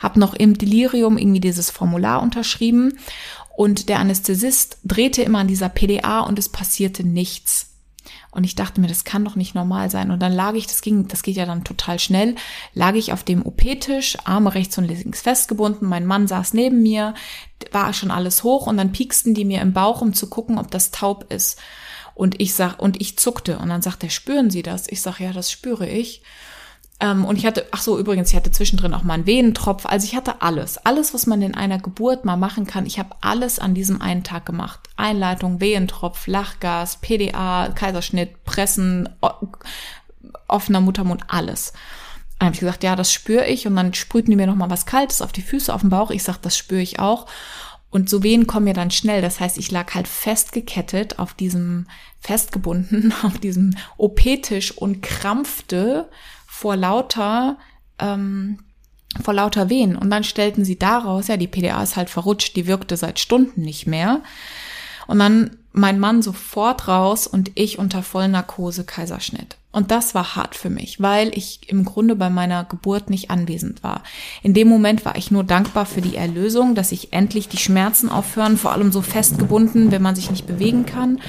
Hab 0.00 0.16
noch 0.16 0.34
im 0.34 0.58
Delirium 0.58 1.18
irgendwie 1.18 1.40
dieses 1.40 1.70
Formular 1.70 2.22
unterschrieben 2.22 2.98
und 3.56 3.88
der 3.88 4.00
Anästhesist 4.00 4.78
drehte 4.84 5.22
immer 5.22 5.38
an 5.38 5.48
dieser 5.48 5.70
PDA 5.70 6.20
und 6.20 6.38
es 6.38 6.50
passierte 6.50 7.04
nichts. 7.04 7.75
Und 8.36 8.44
ich 8.44 8.54
dachte 8.54 8.82
mir, 8.82 8.86
das 8.86 9.04
kann 9.04 9.24
doch 9.24 9.34
nicht 9.34 9.54
normal 9.54 9.90
sein. 9.90 10.10
Und 10.10 10.20
dann 10.20 10.32
lag 10.32 10.52
ich, 10.52 10.66
das 10.66 10.82
ging, 10.82 11.08
das 11.08 11.22
geht 11.22 11.36
ja 11.36 11.46
dann 11.46 11.64
total 11.64 11.98
schnell, 11.98 12.34
lag 12.74 12.94
ich 12.94 13.14
auf 13.14 13.24
dem 13.24 13.46
OP-Tisch, 13.46 14.18
Arme 14.24 14.54
rechts 14.54 14.76
und 14.76 14.84
links 14.84 15.22
festgebunden. 15.22 15.88
Mein 15.88 16.04
Mann 16.04 16.28
saß 16.28 16.52
neben 16.52 16.82
mir, 16.82 17.14
war 17.72 17.94
schon 17.94 18.10
alles 18.10 18.44
hoch 18.44 18.66
und 18.66 18.76
dann 18.76 18.92
pieksten 18.92 19.32
die 19.32 19.46
mir 19.46 19.62
im 19.62 19.72
Bauch, 19.72 20.02
um 20.02 20.12
zu 20.12 20.28
gucken, 20.28 20.58
ob 20.58 20.70
das 20.70 20.90
taub 20.90 21.32
ist. 21.32 21.58
Und 22.14 22.38
ich 22.38 22.52
sag, 22.52 22.78
und 22.78 23.00
ich 23.00 23.18
zuckte. 23.18 23.58
Und 23.58 23.70
dann 23.70 23.80
sagt 23.80 24.04
er, 24.04 24.10
spüren 24.10 24.50
Sie 24.50 24.62
das? 24.62 24.86
Ich 24.86 25.00
sag, 25.00 25.18
ja, 25.18 25.32
das 25.32 25.50
spüre 25.50 25.88
ich. 25.88 26.20
Ähm, 26.98 27.24
und 27.24 27.36
ich 27.36 27.44
hatte, 27.44 27.66
ach 27.72 27.82
so, 27.82 27.98
übrigens, 27.98 28.30
ich 28.30 28.36
hatte 28.36 28.50
zwischendrin 28.50 28.94
auch 28.94 29.02
mal 29.02 29.14
einen 29.14 29.26
Venentropf. 29.26 29.84
Also 29.86 30.06
ich 30.06 30.16
hatte 30.16 30.40
alles. 30.40 30.78
Alles, 30.78 31.12
was 31.12 31.26
man 31.26 31.42
in 31.42 31.54
einer 31.54 31.78
Geburt 31.78 32.24
mal 32.24 32.36
machen 32.36 32.66
kann. 32.66 32.86
Ich 32.86 32.98
habe 32.98 33.14
alles 33.20 33.58
an 33.58 33.74
diesem 33.74 34.00
einen 34.00 34.24
Tag 34.24 34.46
gemacht. 34.46 34.80
Einleitung, 34.96 35.60
Wehentropf, 35.60 36.26
Lachgas, 36.26 36.96
PDA, 36.96 37.68
Kaiserschnitt, 37.74 38.44
Pressen, 38.44 39.08
offener 40.48 40.80
Muttermund, 40.80 41.24
alles. 41.28 41.74
Dann 42.38 42.46
habe 42.46 42.54
ich 42.54 42.60
gesagt, 42.60 42.82
ja, 42.82 42.96
das 42.96 43.12
spüre 43.12 43.46
ich. 43.46 43.66
Und 43.66 43.76
dann 43.76 43.92
sprühten 43.92 44.30
die 44.30 44.36
mir 44.36 44.46
noch 44.46 44.56
mal 44.56 44.70
was 44.70 44.86
Kaltes 44.86 45.20
auf 45.20 45.32
die 45.32 45.42
Füße, 45.42 45.72
auf 45.74 45.82
den 45.82 45.90
Bauch. 45.90 46.10
Ich 46.10 46.22
sag, 46.22 46.38
das 46.38 46.56
spüre 46.56 46.80
ich 46.80 46.98
auch. 46.98 47.26
Und 47.90 48.08
so 48.10 48.22
Wehen 48.22 48.46
kommen 48.46 48.64
mir 48.64 48.74
dann 48.74 48.90
schnell. 48.90 49.20
Das 49.20 49.38
heißt, 49.38 49.58
ich 49.58 49.70
lag 49.70 49.94
halt 49.94 50.08
festgekettet 50.08 51.18
auf 51.18 51.34
diesem, 51.34 51.86
festgebunden 52.20 53.12
auf 53.22 53.38
diesem 53.38 53.76
OP-Tisch 53.98 54.72
und 54.72 55.02
krampfte 55.02 56.08
vor 56.56 56.74
lauter, 56.74 57.58
ähm, 57.98 58.60
vor 59.22 59.34
lauter 59.34 59.68
Wehen. 59.68 59.94
Und 59.94 60.08
dann 60.08 60.24
stellten 60.24 60.64
sie 60.64 60.78
daraus, 60.78 61.28
ja, 61.28 61.36
die 61.36 61.48
PDA 61.48 61.82
ist 61.82 61.96
halt 61.96 62.08
verrutscht, 62.08 62.56
die 62.56 62.66
wirkte 62.66 62.96
seit 62.96 63.18
Stunden 63.18 63.60
nicht 63.60 63.86
mehr. 63.86 64.22
Und 65.06 65.18
dann 65.18 65.58
mein 65.72 66.00
Mann 66.00 66.22
sofort 66.22 66.88
raus 66.88 67.26
und 67.26 67.52
ich 67.54 67.78
unter 67.78 68.02
Vollnarkose 68.02 68.84
Kaiserschnitt. 68.84 69.58
Und 69.70 69.90
das 69.90 70.14
war 70.14 70.34
hart 70.34 70.54
für 70.54 70.70
mich, 70.70 71.02
weil 71.02 71.36
ich 71.36 71.68
im 71.68 71.84
Grunde 71.84 72.16
bei 72.16 72.30
meiner 72.30 72.64
Geburt 72.64 73.10
nicht 73.10 73.30
anwesend 73.30 73.82
war. 73.82 74.02
In 74.42 74.54
dem 74.54 74.68
Moment 74.68 75.04
war 75.04 75.16
ich 75.16 75.30
nur 75.30 75.44
dankbar 75.44 75.84
für 75.84 76.00
die 76.00 76.16
Erlösung, 76.16 76.74
dass 76.74 76.90
ich 76.90 77.12
endlich 77.12 77.50
die 77.50 77.58
Schmerzen 77.58 78.08
aufhören, 78.08 78.56
vor 78.56 78.72
allem 78.72 78.90
so 78.90 79.02
festgebunden, 79.02 79.90
wenn 79.90 80.00
man 80.00 80.16
sich 80.16 80.30
nicht 80.30 80.46
bewegen 80.46 80.86
kann. 80.86 81.20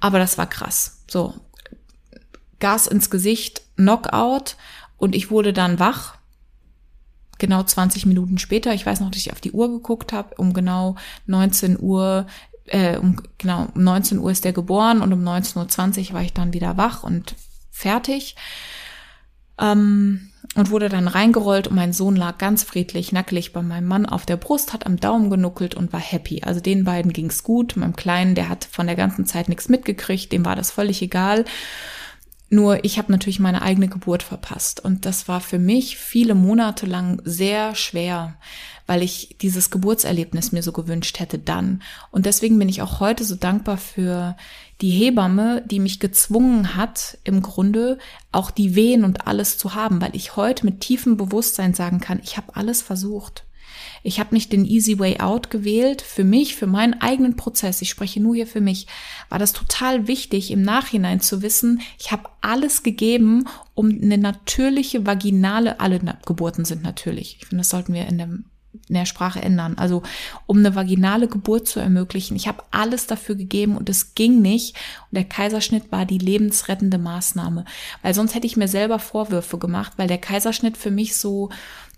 Aber 0.00 0.18
das 0.18 0.36
war 0.36 0.48
krass. 0.48 1.04
So, 1.08 1.34
Gas 2.62 2.86
ins 2.86 3.10
Gesicht, 3.10 3.62
Knockout 3.76 4.56
und 4.96 5.14
ich 5.16 5.30
wurde 5.30 5.52
dann 5.52 5.78
wach. 5.80 6.14
Genau 7.38 7.62
20 7.64 8.06
Minuten 8.06 8.38
später. 8.38 8.72
Ich 8.72 8.86
weiß 8.86 9.00
noch, 9.00 9.10
dass 9.10 9.20
ich 9.20 9.32
auf 9.32 9.40
die 9.40 9.50
Uhr 9.50 9.68
geguckt 9.68 10.12
habe. 10.12 10.36
Um 10.36 10.52
genau 10.52 10.94
19 11.26 11.76
Uhr 11.80 12.26
äh, 12.66 12.96
um, 12.98 13.20
genau, 13.38 13.66
um 13.74 13.82
19 13.82 14.18
Uhr 14.18 14.30
ist 14.30 14.46
er 14.46 14.52
geboren 14.52 15.02
und 15.02 15.12
um 15.12 15.22
19.20 15.24 16.08
Uhr 16.08 16.14
war 16.14 16.22
ich 16.22 16.32
dann 16.32 16.52
wieder 16.52 16.76
wach 16.76 17.02
und 17.02 17.34
fertig. 17.72 18.36
Ähm, 19.58 20.30
und 20.54 20.70
wurde 20.70 20.88
dann 20.88 21.08
reingerollt 21.08 21.66
und 21.66 21.76
mein 21.76 21.92
Sohn 21.92 22.14
lag 22.14 22.36
ganz 22.38 22.62
friedlich, 22.62 23.10
nackelig 23.10 23.52
bei 23.52 23.62
meinem 23.62 23.88
Mann 23.88 24.06
auf 24.06 24.26
der 24.26 24.36
Brust, 24.36 24.72
hat 24.72 24.86
am 24.86 24.98
Daumen 25.00 25.30
genuckelt 25.30 25.74
und 25.74 25.92
war 25.92 26.00
happy. 26.00 26.42
Also 26.44 26.60
den 26.60 26.84
beiden 26.84 27.12
ging's 27.12 27.42
gut. 27.42 27.76
Meinem 27.76 27.96
Kleinen, 27.96 28.34
der 28.34 28.48
hat 28.48 28.68
von 28.70 28.86
der 28.86 28.96
ganzen 28.96 29.24
Zeit 29.24 29.48
nichts 29.48 29.68
mitgekriegt, 29.68 30.30
dem 30.30 30.44
war 30.44 30.54
das 30.54 30.70
völlig 30.70 31.00
egal. 31.00 31.44
Nur 32.52 32.84
ich 32.84 32.98
habe 32.98 33.10
natürlich 33.10 33.40
meine 33.40 33.62
eigene 33.62 33.88
Geburt 33.88 34.22
verpasst 34.22 34.78
und 34.78 35.06
das 35.06 35.26
war 35.26 35.40
für 35.40 35.58
mich 35.58 35.96
viele 35.96 36.34
Monate 36.34 36.84
lang 36.84 37.22
sehr 37.24 37.74
schwer, 37.74 38.34
weil 38.86 39.00
ich 39.00 39.38
dieses 39.40 39.70
Geburtserlebnis 39.70 40.52
mir 40.52 40.62
so 40.62 40.70
gewünscht 40.70 41.18
hätte 41.18 41.38
dann. 41.38 41.80
Und 42.10 42.26
deswegen 42.26 42.58
bin 42.58 42.68
ich 42.68 42.82
auch 42.82 43.00
heute 43.00 43.24
so 43.24 43.36
dankbar 43.36 43.78
für 43.78 44.36
die 44.82 44.90
Hebamme, 44.90 45.62
die 45.64 45.80
mich 45.80 45.98
gezwungen 45.98 46.76
hat, 46.76 47.16
im 47.24 47.40
Grunde 47.40 47.96
auch 48.32 48.50
die 48.50 48.74
Wehen 48.74 49.04
und 49.04 49.26
alles 49.26 49.56
zu 49.56 49.74
haben, 49.74 50.02
weil 50.02 50.14
ich 50.14 50.36
heute 50.36 50.66
mit 50.66 50.80
tiefem 50.80 51.16
Bewusstsein 51.16 51.72
sagen 51.72 52.00
kann, 52.00 52.20
ich 52.22 52.36
habe 52.36 52.54
alles 52.54 52.82
versucht. 52.82 53.46
Ich 54.02 54.20
habe 54.20 54.34
nicht 54.34 54.52
den 54.52 54.64
easy 54.64 54.98
way 54.98 55.20
out 55.20 55.50
gewählt. 55.50 56.02
Für 56.02 56.24
mich, 56.24 56.56
für 56.56 56.66
meinen 56.66 57.00
eigenen 57.00 57.36
Prozess, 57.36 57.82
ich 57.82 57.90
spreche 57.90 58.20
nur 58.20 58.34
hier 58.34 58.46
für 58.46 58.60
mich, 58.60 58.86
war 59.28 59.38
das 59.38 59.52
total 59.52 60.06
wichtig, 60.06 60.50
im 60.50 60.62
Nachhinein 60.62 61.20
zu 61.20 61.42
wissen, 61.42 61.80
ich 61.98 62.12
habe 62.12 62.28
alles 62.40 62.82
gegeben, 62.82 63.46
um 63.74 63.88
eine 63.90 64.18
natürliche 64.18 65.06
vaginale, 65.06 65.80
alle 65.80 66.00
Geburten 66.26 66.64
sind 66.64 66.82
natürlich. 66.82 67.38
Ich 67.40 67.46
finde, 67.46 67.62
das 67.62 67.70
sollten 67.70 67.94
wir 67.94 68.06
in 68.06 68.18
dem 68.18 68.44
in 68.88 68.94
der 68.94 69.06
Sprache 69.06 69.40
ändern. 69.40 69.76
Also 69.76 70.02
um 70.46 70.58
eine 70.58 70.74
vaginale 70.74 71.28
Geburt 71.28 71.68
zu 71.68 71.78
ermöglichen. 71.78 72.36
Ich 72.36 72.48
habe 72.48 72.64
alles 72.70 73.06
dafür 73.06 73.34
gegeben 73.34 73.76
und 73.76 73.88
es 73.88 74.14
ging 74.14 74.40
nicht. 74.40 74.76
Und 75.10 75.16
der 75.16 75.24
Kaiserschnitt 75.24 75.92
war 75.92 76.06
die 76.06 76.18
lebensrettende 76.18 76.98
Maßnahme. 76.98 77.64
Weil 78.00 78.14
sonst 78.14 78.34
hätte 78.34 78.46
ich 78.46 78.56
mir 78.56 78.68
selber 78.68 78.98
Vorwürfe 78.98 79.58
gemacht, 79.58 79.92
weil 79.96 80.08
der 80.08 80.18
Kaiserschnitt 80.18 80.76
für 80.76 80.90
mich 80.90 81.16
so 81.16 81.50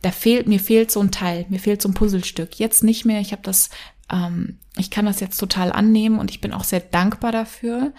da 0.04 0.10
fehlt, 0.10 0.46
mir 0.46 0.60
fehlt 0.60 0.90
so 0.90 1.00
ein 1.00 1.10
Teil, 1.10 1.46
mir 1.48 1.58
fehlt 1.58 1.80
so 1.80 1.88
ein 1.88 1.94
Puzzlestück. 1.94 2.58
Jetzt 2.58 2.84
nicht 2.84 3.04
mehr, 3.04 3.20
ich 3.20 3.32
habe 3.32 3.42
das, 3.42 3.70
ähm, 4.12 4.58
ich 4.76 4.90
kann 4.90 5.06
das 5.06 5.20
jetzt 5.20 5.38
total 5.38 5.72
annehmen 5.72 6.18
und 6.18 6.30
ich 6.30 6.40
bin 6.40 6.52
auch 6.52 6.64
sehr 6.64 6.80
dankbar 6.80 7.32
dafür. 7.32 7.92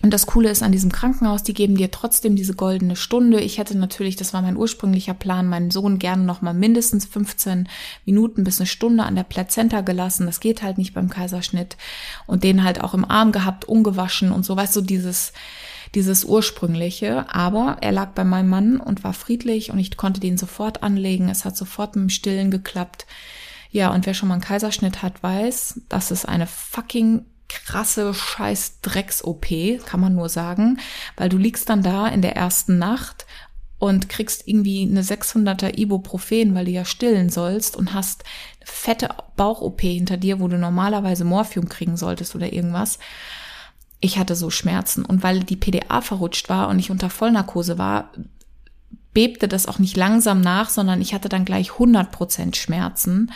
Und 0.00 0.14
das 0.14 0.26
Coole 0.26 0.48
ist 0.48 0.62
an 0.62 0.70
diesem 0.70 0.92
Krankenhaus, 0.92 1.42
die 1.42 1.54
geben 1.54 1.76
dir 1.76 1.90
trotzdem 1.90 2.36
diese 2.36 2.54
goldene 2.54 2.94
Stunde. 2.94 3.40
Ich 3.40 3.58
hätte 3.58 3.76
natürlich, 3.76 4.14
das 4.14 4.32
war 4.32 4.42
mein 4.42 4.56
ursprünglicher 4.56 5.14
Plan, 5.14 5.48
meinen 5.48 5.72
Sohn 5.72 5.98
gerne 5.98 6.22
noch 6.22 6.40
mal 6.40 6.54
mindestens 6.54 7.04
15 7.04 7.68
Minuten 8.06 8.44
bis 8.44 8.60
eine 8.60 8.68
Stunde 8.68 9.02
an 9.02 9.16
der 9.16 9.24
Plazenta 9.24 9.80
gelassen. 9.80 10.26
Das 10.26 10.38
geht 10.38 10.62
halt 10.62 10.78
nicht 10.78 10.94
beim 10.94 11.10
Kaiserschnitt. 11.10 11.76
Und 12.26 12.44
den 12.44 12.62
halt 12.62 12.80
auch 12.80 12.94
im 12.94 13.04
Arm 13.04 13.32
gehabt, 13.32 13.64
ungewaschen 13.64 14.30
und 14.30 14.44
so, 14.44 14.56
weißt 14.56 14.76
du, 14.76 14.82
dieses, 14.82 15.32
dieses 15.94 16.24
ursprüngliche. 16.24 17.26
Aber 17.32 17.78
er 17.80 17.92
lag 17.92 18.10
bei 18.10 18.24
meinem 18.24 18.48
Mann 18.48 18.80
und 18.80 19.04
war 19.04 19.12
friedlich 19.12 19.70
und 19.70 19.78
ich 19.78 19.96
konnte 19.96 20.20
den 20.20 20.38
sofort 20.38 20.82
anlegen. 20.82 21.28
Es 21.28 21.44
hat 21.44 21.56
sofort 21.56 21.96
mit 21.96 22.04
dem 22.04 22.10
Stillen 22.10 22.50
geklappt. 22.50 23.06
Ja, 23.70 23.92
und 23.92 24.06
wer 24.06 24.14
schon 24.14 24.28
mal 24.28 24.34
einen 24.34 24.42
Kaiserschnitt 24.42 25.02
hat, 25.02 25.22
weiß, 25.22 25.82
das 25.88 26.10
ist 26.10 26.26
eine 26.26 26.46
fucking 26.46 27.26
krasse 27.48 28.12
scheiß 28.14 28.80
Drecks-OP, 28.82 29.46
kann 29.84 30.00
man 30.00 30.14
nur 30.14 30.28
sagen, 30.28 30.78
weil 31.16 31.28
du 31.28 31.38
liegst 31.38 31.68
dann 31.68 31.82
da 31.82 32.06
in 32.06 32.22
der 32.22 32.36
ersten 32.36 32.78
Nacht 32.78 33.26
und 33.78 34.08
kriegst 34.08 34.46
irgendwie 34.46 34.82
eine 34.82 35.02
600er 35.02 35.78
Ibuprofen, 35.78 36.54
weil 36.54 36.64
du 36.66 36.72
ja 36.72 36.84
stillen 36.84 37.30
sollst 37.30 37.76
und 37.76 37.94
hast 37.94 38.24
fette 38.64 39.08
Bauch-OP 39.36 39.80
hinter 39.80 40.16
dir, 40.16 40.40
wo 40.40 40.48
du 40.48 40.58
normalerweise 40.58 41.24
Morphium 41.24 41.68
kriegen 41.68 41.96
solltest 41.96 42.34
oder 42.34 42.52
irgendwas 42.52 42.98
ich 44.00 44.18
hatte 44.18 44.36
so 44.36 44.50
Schmerzen. 44.50 45.04
Und 45.04 45.22
weil 45.22 45.40
die 45.40 45.56
PDA 45.56 46.00
verrutscht 46.00 46.48
war 46.48 46.68
und 46.68 46.78
ich 46.78 46.90
unter 46.90 47.10
Vollnarkose 47.10 47.78
war, 47.78 48.10
bebte 49.12 49.48
das 49.48 49.66
auch 49.66 49.78
nicht 49.78 49.96
langsam 49.96 50.40
nach, 50.40 50.70
sondern 50.70 51.00
ich 51.00 51.14
hatte 51.14 51.28
dann 51.28 51.44
gleich 51.44 51.72
100 51.72 52.12
Prozent 52.12 52.56
Schmerzen. 52.56 53.32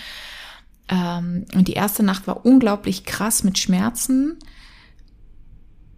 Ähm, 0.88 1.46
und 1.54 1.68
die 1.68 1.72
erste 1.72 2.02
Nacht 2.02 2.26
war 2.26 2.44
unglaublich 2.44 3.04
krass 3.04 3.42
mit 3.42 3.58
Schmerzen 3.58 4.38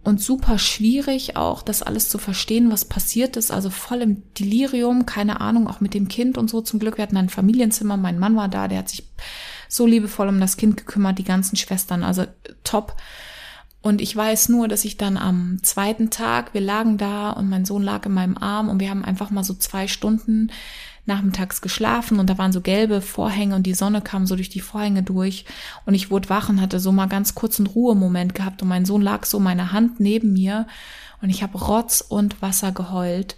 und 0.05 0.21
super 0.21 0.59
schwierig 0.59 1.35
auch, 1.35 1.63
das 1.63 1.81
alles 1.81 2.09
zu 2.09 2.19
verstehen, 2.19 2.71
was 2.71 2.85
passiert 2.85 3.37
ist. 3.37 3.51
Also 3.51 3.71
voll 3.71 4.03
im 4.03 4.23
Delirium, 4.35 5.07
keine 5.07 5.41
Ahnung, 5.41 5.67
auch 5.67 5.81
mit 5.81 5.95
dem 5.95 6.07
Kind 6.07 6.37
und 6.37 6.49
so. 6.49 6.61
Zum 6.61 6.79
Glück, 6.79 6.97
wir 6.97 7.03
hatten 7.03 7.17
ein 7.17 7.29
Familienzimmer, 7.29 7.97
mein 7.97 8.19
Mann 8.19 8.35
war 8.35 8.47
da, 8.47 8.67
der 8.67 8.79
hat 8.79 8.89
sich 8.89 9.03
so 9.67 9.87
liebevoll 9.87 10.27
um 10.27 10.39
das 10.39 10.57
Kind 10.57 10.77
gekümmert, 10.77 11.17
die 11.17 11.23
ganzen 11.23 11.55
Schwestern, 11.55 12.03
also 12.03 12.25
top. 12.63 12.95
Und 13.85 14.01
ich 14.01 14.15
weiß 14.15 14.49
nur, 14.49 14.67
dass 14.67 14.83
ich 14.83 14.97
dann 14.97 15.15
am 15.15 15.59
zweiten 15.61 16.09
Tag, 16.09 16.55
wir 16.55 16.61
lagen 16.61 16.97
da 16.97 17.29
und 17.29 17.47
mein 17.47 17.65
Sohn 17.65 17.83
lag 17.83 18.03
in 18.07 18.13
meinem 18.13 18.35
Arm 18.35 18.67
und 18.67 18.79
wir 18.79 18.89
haben 18.89 19.05
einfach 19.05 19.29
mal 19.29 19.43
so 19.43 19.53
zwei 19.53 19.87
Stunden 19.87 20.51
nachmittags 21.05 21.61
geschlafen 21.61 22.17
und 22.17 22.27
da 22.27 22.39
waren 22.39 22.51
so 22.51 22.61
gelbe 22.61 22.99
Vorhänge 22.99 23.53
und 23.53 23.67
die 23.67 23.75
Sonne 23.75 24.01
kam 24.01 24.25
so 24.25 24.35
durch 24.35 24.49
die 24.49 24.59
Vorhänge 24.59 25.03
durch 25.03 25.45
und 25.85 25.93
ich 25.93 26.09
wurde 26.09 26.29
wach 26.29 26.49
und 26.49 26.61
hatte 26.61 26.79
so 26.79 26.91
mal 26.91 27.05
ganz 27.05 27.35
kurz 27.35 27.59
einen 27.59 27.67
Ruhemoment 27.67 28.33
gehabt 28.33 28.63
und 28.63 28.69
mein 28.69 28.85
Sohn 28.85 29.03
lag 29.03 29.23
so 29.23 29.39
meine 29.39 29.71
Hand 29.71 29.99
neben 29.99 30.33
mir 30.33 30.65
und 31.21 31.29
ich 31.29 31.43
habe 31.43 31.55
Rotz 31.55 32.01
und 32.01 32.41
Wasser 32.41 32.71
geheult 32.71 33.35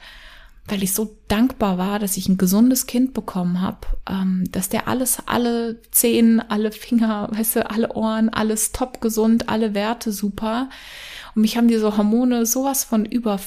weil 0.67 0.83
ich 0.83 0.93
so 0.93 1.17
dankbar 1.27 1.77
war, 1.77 1.99
dass 1.99 2.17
ich 2.17 2.27
ein 2.27 2.37
gesundes 2.37 2.87
Kind 2.87 3.13
bekommen 3.13 3.61
habe, 3.61 3.87
ähm, 4.09 4.43
dass 4.51 4.69
der 4.69 4.87
alles, 4.87 5.19
alle 5.25 5.81
Zehen, 5.91 6.41
alle 6.41 6.71
Finger, 6.71 7.29
weißt 7.31 7.57
du, 7.57 7.69
alle 7.69 7.93
Ohren, 7.93 8.29
alles 8.29 8.71
top 8.71 9.01
gesund, 9.01 9.49
alle 9.49 9.73
Werte 9.73 10.11
super. 10.11 10.69
Und 11.35 11.41
mich 11.41 11.57
haben 11.57 11.67
diese 11.67 11.97
Hormone 11.97 12.45
sowas 12.45 12.83
von 12.83 13.05
über, 13.05 13.39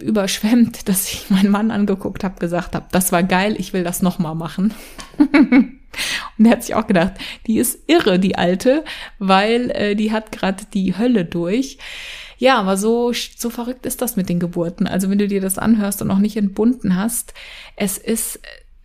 überschwemmt, 0.00 0.88
dass 0.88 1.12
ich 1.12 1.30
meinen 1.30 1.50
Mann 1.50 1.70
angeguckt 1.70 2.24
habe, 2.24 2.40
gesagt 2.40 2.74
habe, 2.74 2.86
das 2.90 3.12
war 3.12 3.22
geil, 3.22 3.54
ich 3.58 3.72
will 3.72 3.84
das 3.84 4.02
nochmal 4.02 4.34
machen. 4.34 4.74
Und 6.38 6.46
er 6.46 6.52
hat 6.52 6.62
sich 6.62 6.74
auch 6.74 6.86
gedacht, 6.86 7.14
die 7.46 7.58
ist 7.58 7.80
irre, 7.88 8.18
die 8.18 8.36
alte, 8.36 8.84
weil 9.18 9.70
äh, 9.70 9.96
die 9.96 10.12
hat 10.12 10.32
gerade 10.32 10.64
die 10.72 10.96
Hölle 10.96 11.24
durch. 11.24 11.78
Ja, 12.40 12.58
aber 12.58 12.78
so, 12.78 13.12
so 13.12 13.50
verrückt 13.50 13.84
ist 13.84 14.00
das 14.00 14.16
mit 14.16 14.30
den 14.30 14.40
Geburten. 14.40 14.86
Also 14.86 15.10
wenn 15.10 15.18
du 15.18 15.28
dir 15.28 15.42
das 15.42 15.58
anhörst 15.58 16.00
und 16.00 16.08
noch 16.08 16.18
nicht 16.18 16.38
entbunden 16.38 16.96
hast, 16.96 17.34
es 17.76 17.98
ist 17.98 18.36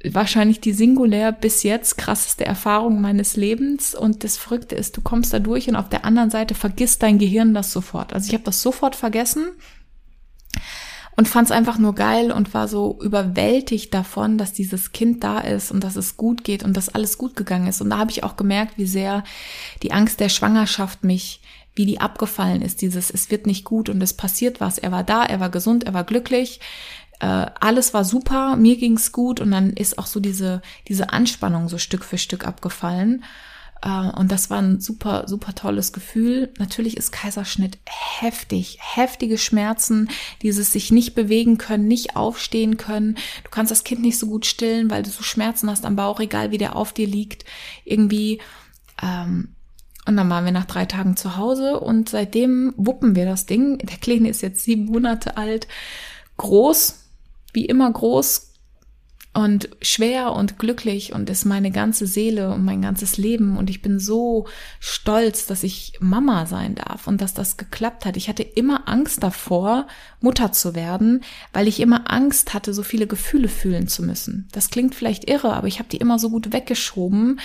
äh, 0.02 0.14
wahrscheinlich 0.14 0.60
die 0.60 0.74
singulär 0.74 1.32
bis 1.32 1.64
jetzt 1.64 1.98
krasseste 1.98 2.46
Erfahrung 2.46 3.00
meines 3.00 3.38
Lebens. 3.38 3.96
Und 3.96 4.26
das 4.26 4.36
Verrückte 4.36 4.76
ist, 4.76 4.98
du 4.98 5.02
kommst 5.02 5.32
da 5.32 5.40
durch 5.40 5.70
und 5.70 5.78
auf 5.78 5.88
der 5.88 6.04
anderen 6.04 6.32
Seite 6.32 6.54
vergisst 6.54 7.02
dein 7.02 7.18
Gehirn 7.18 7.54
das 7.54 7.72
sofort. 7.72 8.12
Also 8.12 8.28
ich 8.28 8.34
habe 8.34 8.44
das 8.44 8.62
sofort 8.62 8.94
vergessen 8.94 9.46
und 11.16 11.30
fand 11.30 11.48
es 11.48 11.56
einfach 11.56 11.78
nur 11.78 11.96
geil 11.96 12.34
und 12.34 12.54
war 12.54 12.68
so 12.68 13.00
überwältigt 13.02 13.94
davon, 13.94 14.38
dass 14.38 14.52
dieses 14.52 14.92
Kind 14.92 15.24
da 15.24 15.40
ist 15.40 15.72
und 15.72 15.82
dass 15.82 15.96
es 15.96 16.18
gut 16.18 16.44
geht 16.44 16.66
und 16.66 16.76
dass 16.76 16.90
alles 16.90 17.18
gut 17.18 17.38
gegangen 17.38 17.68
ist. 17.68 17.80
Und 17.80 17.92
da 17.92 18.00
habe 18.00 18.12
ich 18.12 18.26
auch 18.26 18.36
gemerkt, 18.36 18.78
wie 18.78 18.86
sehr 18.86 19.24
die 19.82 19.94
Angst 19.94 20.20
der 20.20 20.28
Schwangerschaft 20.28 21.06
mich 21.06 21.40
wie 21.76 21.86
die 21.86 22.00
abgefallen 22.00 22.62
ist, 22.62 22.82
dieses, 22.82 23.12
es 23.12 23.30
wird 23.32 23.46
nicht 23.46 23.66
gut 23.66 23.90
und 23.90 24.02
es 24.02 24.14
passiert 24.14 24.62
was. 24.62 24.78
Er 24.78 24.92
war 24.92 25.04
da, 25.04 25.24
er 25.24 25.40
war 25.40 25.50
gesund, 25.50 25.84
er 25.84 25.94
war 25.94 26.04
glücklich. 26.04 26.60
äh, 27.20 27.26
alles 27.60 27.94
war 27.94 28.04
super, 28.04 28.56
mir 28.56 28.78
ging's 28.78 29.12
gut 29.12 29.40
und 29.40 29.52
dann 29.52 29.72
ist 29.72 29.98
auch 29.98 30.08
so 30.08 30.20
diese, 30.20 30.62
diese 30.88 31.12
Anspannung 31.12 31.70
so 31.70 31.78
Stück 31.78 32.04
für 32.04 32.18
Stück 32.18 32.46
abgefallen. 32.46 33.24
Äh, 33.82 34.10
und 34.18 34.32
das 34.32 34.50
war 34.50 34.62
ein 34.62 34.80
super, 34.82 35.26
super 35.28 35.56
tolles 35.56 35.94
Gefühl. 35.94 36.52
Natürlich 36.58 36.98
ist 36.98 37.12
Kaiserschnitt 37.12 37.78
heftig, 37.86 38.80
heftige 38.82 39.38
Schmerzen, 39.38 40.10
dieses 40.42 40.74
sich 40.74 40.92
nicht 40.92 41.16
bewegen 41.16 41.58
können, 41.58 41.88
nicht 41.88 42.16
aufstehen 42.16 42.78
können. 42.78 43.16
Du 43.44 43.50
kannst 43.52 43.72
das 43.72 43.84
Kind 43.84 44.02
nicht 44.02 44.20
so 44.20 44.28
gut 44.28 44.46
stillen, 44.46 44.90
weil 44.90 45.04
du 45.04 45.10
so 45.10 45.24
Schmerzen 45.24 45.70
hast 45.70 45.86
am 45.86 45.96
Bauch, 45.96 46.20
egal 46.20 46.52
wie 46.52 46.58
der 46.58 46.76
auf 46.76 46.94
dir 46.94 47.08
liegt. 47.08 47.46
Irgendwie, 47.86 48.42
ähm, 49.02 49.55
und 50.06 50.18
dann 50.18 50.30
waren 50.30 50.46
wir 50.46 50.52
nach 50.52 50.66
drei 50.66 50.86
Tagen 50.86 51.18
zu 51.18 51.38
Hause 51.38 51.80
und 51.80 52.10
seitdem 52.10 52.74
wuppen 52.78 53.16
wir 53.16 53.26
das 53.26 53.46
Ding. 53.46 53.80
Der 53.80 53.98
Kleine 53.98 54.30
ist 54.30 54.42
jetzt 54.42 54.64
sieben 54.64 54.86
Monate 54.86 55.38
alt, 55.38 55.68
groß, 56.38 57.00
wie 57.54 57.66
immer 57.66 57.92
groß, 57.92 58.54
und 59.36 59.70
schwer 59.82 60.32
und 60.32 60.58
glücklich 60.58 61.14
und 61.14 61.30
ist 61.30 61.44
meine 61.44 61.70
ganze 61.70 62.08
Seele 62.08 62.54
und 62.54 62.64
mein 62.64 62.82
ganzes 62.82 63.18
Leben 63.18 63.58
und 63.58 63.70
ich 63.70 63.82
bin 63.82 64.00
so 64.00 64.48
stolz, 64.80 65.46
dass 65.46 65.64
ich 65.64 65.94
Mama 66.00 66.46
sein 66.46 66.76
darf 66.76 67.06
und 67.06 67.22
dass 67.22 67.34
das 67.34 67.58
geklappt 67.58 68.06
hat. 68.06 68.16
Ich 68.16 68.30
hatte 68.30 68.44
immer 68.44 68.88
Angst 68.88 69.24
davor, 69.24 69.88
Mutter 70.22 70.54
zu 70.54 70.74
werden, 70.74 71.22
weil 71.52 71.68
ich 71.68 71.82
immer 71.82 72.10
Angst 72.10 72.54
hatte, 72.54 72.74
so 72.74 72.82
viele 72.82 73.08
Gefühle 73.08 73.50
fühlen 73.50 73.90
zu 73.90 74.04
müssen. 74.04 74.48
Das 74.54 74.70
klingt 74.70 74.96
vielleicht 74.96 75.30
irre, 75.30 75.54
aber 75.54 75.68
ich 75.68 75.80
habe 75.80 75.90
die 75.90 75.98
immer 75.98 76.18
so 76.18 76.30
gut 76.30 76.54
weggeschoben 76.54 77.42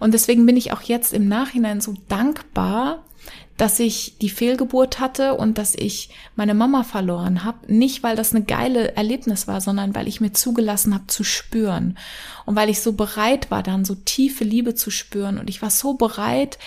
und 0.00 0.14
deswegen 0.14 0.44
bin 0.46 0.56
ich 0.56 0.72
auch 0.72 0.82
jetzt 0.82 1.12
im 1.12 1.28
Nachhinein 1.28 1.80
so 1.80 1.94
dankbar, 2.08 3.04
dass 3.60 3.78
ich 3.78 4.16
die 4.22 4.30
Fehlgeburt 4.30 5.00
hatte 5.00 5.34
und 5.34 5.58
dass 5.58 5.74
ich 5.74 6.08
meine 6.34 6.54
Mama 6.54 6.82
verloren 6.82 7.44
habe. 7.44 7.70
Nicht, 7.70 8.02
weil 8.02 8.16
das 8.16 8.34
eine 8.34 8.42
geile 8.42 8.96
Erlebnis 8.96 9.46
war, 9.48 9.60
sondern 9.60 9.94
weil 9.94 10.08
ich 10.08 10.22
mir 10.22 10.32
zugelassen 10.32 10.94
habe 10.94 11.08
zu 11.08 11.24
spüren. 11.24 11.98
Und 12.46 12.56
weil 12.56 12.70
ich 12.70 12.80
so 12.80 12.94
bereit 12.94 13.50
war, 13.50 13.62
dann 13.62 13.84
so 13.84 13.94
tiefe 13.96 14.44
Liebe 14.44 14.74
zu 14.74 14.90
spüren. 14.90 15.36
Und 15.36 15.50
ich 15.50 15.60
war 15.60 15.68
so 15.68 15.92
bereit, 15.92 16.58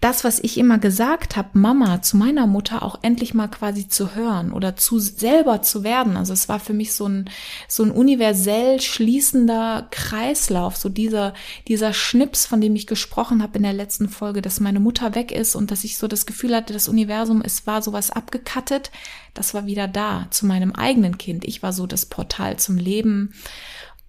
das, 0.00 0.24
was 0.24 0.38
ich 0.40 0.58
immer 0.58 0.78
gesagt 0.78 1.36
habe, 1.36 1.58
Mama 1.58 2.02
zu 2.02 2.18
meiner 2.18 2.46
Mutter 2.46 2.82
auch 2.82 2.98
endlich 3.02 3.32
mal 3.32 3.48
quasi 3.48 3.88
zu 3.88 4.14
hören 4.14 4.52
oder 4.52 4.76
zu 4.76 4.98
selber 4.98 5.62
zu 5.62 5.84
werden. 5.84 6.18
Also 6.18 6.34
es 6.34 6.50
war 6.50 6.60
für 6.60 6.74
mich 6.74 6.92
so 6.92 7.08
ein 7.08 7.30
so 7.66 7.82
ein 7.82 7.90
universell 7.90 8.80
schließender 8.80 9.88
Kreislauf, 9.90 10.76
so 10.76 10.90
dieser 10.90 11.32
dieser 11.66 11.94
Schnips, 11.94 12.44
von 12.44 12.60
dem 12.60 12.76
ich 12.76 12.86
gesprochen 12.86 13.42
habe 13.42 13.56
in 13.56 13.62
der 13.62 13.72
letzten 13.72 14.10
Folge, 14.10 14.42
dass 14.42 14.60
meine 14.60 14.80
Mutter 14.80 15.14
weg 15.14 15.32
ist 15.32 15.56
und 15.56 15.70
dass 15.70 15.82
ich 15.82 15.96
so 15.96 16.08
das 16.08 16.26
Gefühl 16.26 16.54
hatte, 16.54 16.74
das 16.74 16.88
Universum 16.88 17.40
es 17.42 17.66
war 17.66 17.80
sowas 17.80 18.10
abgekattet, 18.10 18.90
das 19.32 19.54
war 19.54 19.64
wieder 19.64 19.88
da 19.88 20.26
zu 20.30 20.44
meinem 20.44 20.72
eigenen 20.72 21.16
Kind. 21.16 21.44
Ich 21.46 21.62
war 21.62 21.72
so 21.72 21.86
das 21.86 22.04
Portal 22.04 22.58
zum 22.58 22.76
Leben 22.76 23.32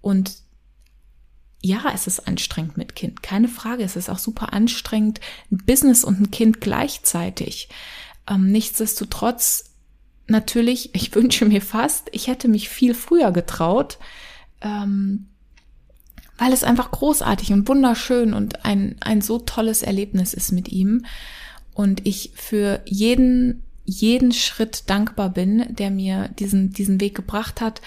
und 0.02 0.47
ja, 1.60 1.90
es 1.92 2.06
ist 2.06 2.28
anstrengend 2.28 2.76
mit 2.76 2.94
Kind, 2.94 3.22
keine 3.22 3.48
Frage. 3.48 3.82
Es 3.82 3.96
ist 3.96 4.08
auch 4.08 4.18
super 4.18 4.52
anstrengend, 4.52 5.20
ein 5.50 5.58
Business 5.58 6.04
und 6.04 6.20
ein 6.20 6.30
Kind 6.30 6.60
gleichzeitig. 6.60 7.68
Ähm, 8.28 8.52
nichtsdestotrotz, 8.52 9.64
natürlich, 10.28 10.90
ich 10.94 11.14
wünsche 11.14 11.44
mir 11.44 11.60
fast, 11.60 12.08
ich 12.12 12.28
hätte 12.28 12.48
mich 12.48 12.68
viel 12.68 12.94
früher 12.94 13.32
getraut, 13.32 13.98
ähm, 14.60 15.26
weil 16.36 16.52
es 16.52 16.62
einfach 16.62 16.92
großartig 16.92 17.52
und 17.52 17.66
wunderschön 17.66 18.32
und 18.32 18.64
ein, 18.64 18.96
ein 19.00 19.20
so 19.20 19.40
tolles 19.40 19.82
Erlebnis 19.82 20.34
ist 20.34 20.52
mit 20.52 20.68
ihm. 20.68 21.04
Und 21.74 22.06
ich 22.06 22.32
für 22.34 22.80
jeden, 22.84 23.64
jeden 23.84 24.30
Schritt 24.32 24.88
dankbar 24.88 25.30
bin, 25.30 25.66
der 25.74 25.90
mir 25.90 26.28
diesen, 26.38 26.72
diesen 26.72 27.00
Weg 27.00 27.16
gebracht 27.16 27.60
hat. 27.60 27.80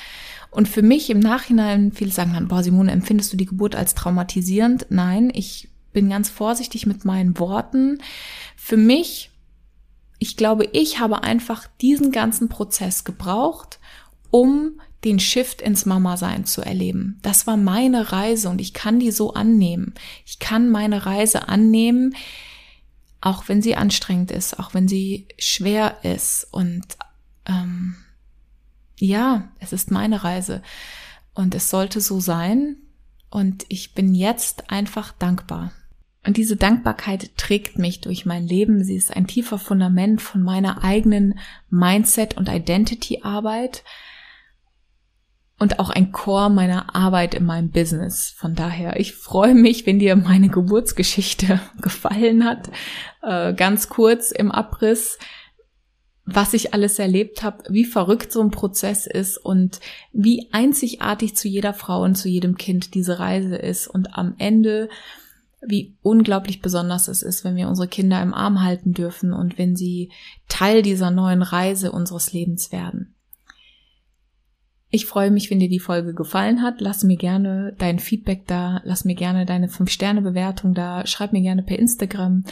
Und 0.52 0.68
für 0.68 0.82
mich 0.82 1.10
im 1.10 1.20
Nachhinein, 1.20 1.94
viele 1.94 2.12
sagen 2.12 2.34
dann, 2.34 2.50
boah, 2.50 2.62
Simone, 2.62 2.92
empfindest 2.92 3.32
du 3.32 3.38
die 3.38 3.46
Geburt 3.46 3.74
als 3.74 3.96
traumatisierend? 3.96 4.88
Nein, 4.90 5.32
ich 5.34 5.70
bin 5.94 6.10
ganz 6.10 6.30
vorsichtig 6.30 6.86
mit 6.86 7.06
meinen 7.06 7.40
Worten. 7.40 8.00
Für 8.58 8.78
mich, 8.78 9.32
ich 10.20 10.36
glaube, 10.36 10.68
ich 10.74 11.00
habe 11.00 11.24
einfach 11.24 11.68
diesen 11.80 12.12
ganzen 12.12 12.50
Prozess 12.50 13.06
gebraucht, 13.06 13.80
um 14.30 14.82
den 15.06 15.20
Shift 15.20 15.62
ins 15.62 15.86
Mama-Sein 15.86 16.46
zu 16.46 16.62
erleben. 16.62 17.20
Das 17.22 17.48
war 17.48 17.58
meine 17.58 18.12
Reise 18.12 18.50
und 18.50 18.62
ich 18.62 18.74
kann 18.74 19.00
die 19.00 19.12
so 19.12 19.34
annehmen. 19.34 19.94
Ich 20.26 20.40
kann 20.40 20.70
meine 20.70 21.06
Reise 21.06 21.48
annehmen, 21.48 22.16
auch 23.22 23.48
wenn 23.48 23.62
sie 23.62 23.76
anstrengend 23.76 24.32
ist, 24.32 24.60
auch 24.60 24.74
wenn 24.74 24.88
sie 24.88 25.28
schwer 25.40 25.98
ist 26.04 26.48
und 26.52 26.84
ähm, 27.48 27.96
ja, 29.08 29.50
es 29.60 29.74
ist 29.74 29.92
meine 29.92 30.24
Reise 30.24 30.62
und 31.34 31.56
es 31.56 31.70
sollte 31.70 32.02
so 32.02 32.20
sein 32.20 32.78
und 33.30 33.66
ich 33.70 33.94
bin 33.94 34.14
jetzt 34.14 34.70
einfach 34.70 35.12
dankbar. 35.14 35.72
Und 36.26 36.38
diese 36.38 36.56
Dankbarkeit 36.56 37.36
trägt 37.36 37.80
mich 37.80 38.02
durch 38.02 38.26
mein 38.28 38.46
Leben. 38.46 38.84
Sie 38.84 38.96
ist 38.96 39.16
ein 39.16 39.26
tiefer 39.26 39.58
Fundament 39.58 40.22
von 40.22 40.44
meiner 40.44 40.84
eigenen 40.84 41.40
Mindset- 41.72 42.38
und 42.38 42.48
Identity-Arbeit 42.48 43.84
und 45.58 45.80
auch 45.80 45.90
ein 45.90 46.12
Core 46.12 46.52
meiner 46.52 46.96
Arbeit 46.96 47.34
in 47.34 47.46
meinem 47.46 47.72
Business. 47.72 48.36
Von 48.38 48.54
daher, 48.54 49.00
ich 49.00 49.14
freue 49.14 49.56
mich, 49.56 49.88
wenn 49.88 49.98
dir 49.98 50.16
meine 50.16 50.50
Geburtsgeschichte 50.50 51.60
gefallen 51.82 52.46
hat. 52.46 52.70
Äh, 53.24 53.54
ganz 53.54 53.90
kurz 53.90 54.32
im 54.32 54.52
Abriss 54.52 55.18
was 56.34 56.54
ich 56.54 56.74
alles 56.74 57.00
erlebt 57.00 57.44
habe, 57.44 57.64
wie 57.70 57.86
verrückt 57.86 58.32
so 58.32 58.42
ein 58.42 58.52
Prozess 58.52 59.08
ist 59.08 59.38
und 59.38 59.80
wie 60.12 60.50
einzigartig 60.52 61.36
zu 61.36 61.48
jeder 61.48 61.74
Frau 61.74 62.04
und 62.04 62.16
zu 62.16 62.30
jedem 62.30 62.58
Kind 62.58 62.94
diese 62.94 63.20
Reise 63.20 63.56
ist 63.56 63.88
und 63.88 64.18
am 64.18 64.36
Ende 64.38 64.90
wie 65.62 65.96
unglaublich 66.02 66.62
besonders 66.62 67.08
es 67.08 67.22
ist, 67.22 67.44
wenn 67.44 67.56
wir 67.56 67.68
unsere 67.68 67.88
Kinder 67.88 68.22
im 68.22 68.34
Arm 68.34 68.64
halten 68.64 68.94
dürfen 68.94 69.32
und 69.32 69.58
wenn 69.58 69.76
sie 69.76 70.12
Teil 70.48 70.82
dieser 70.82 71.12
neuen 71.12 71.44
Reise 71.44 71.92
unseres 71.92 72.34
Lebens 72.34 72.72
werden. 72.72 73.14
Ich 74.94 75.06
freue 75.06 75.32
mich, 75.32 75.50
wenn 75.50 75.60
dir 75.60 75.70
die 75.70 75.80
Folge 75.80 76.14
gefallen 76.14 76.62
hat. 76.62 76.82
Lass 76.82 77.04
mir 77.04 77.16
gerne 77.16 77.74
dein 77.78 77.98
Feedback 77.98 78.46
da, 78.46 78.82
lass 78.84 79.06
mir 79.06 79.16
gerne 79.16 79.46
deine 79.46 79.68
5-Sterne-Bewertung 79.68 80.74
da, 80.74 81.08
schreib 81.08 81.32
mir 81.32 81.42
gerne 81.42 81.64
per 81.64 81.80
Instagram. 81.80 82.44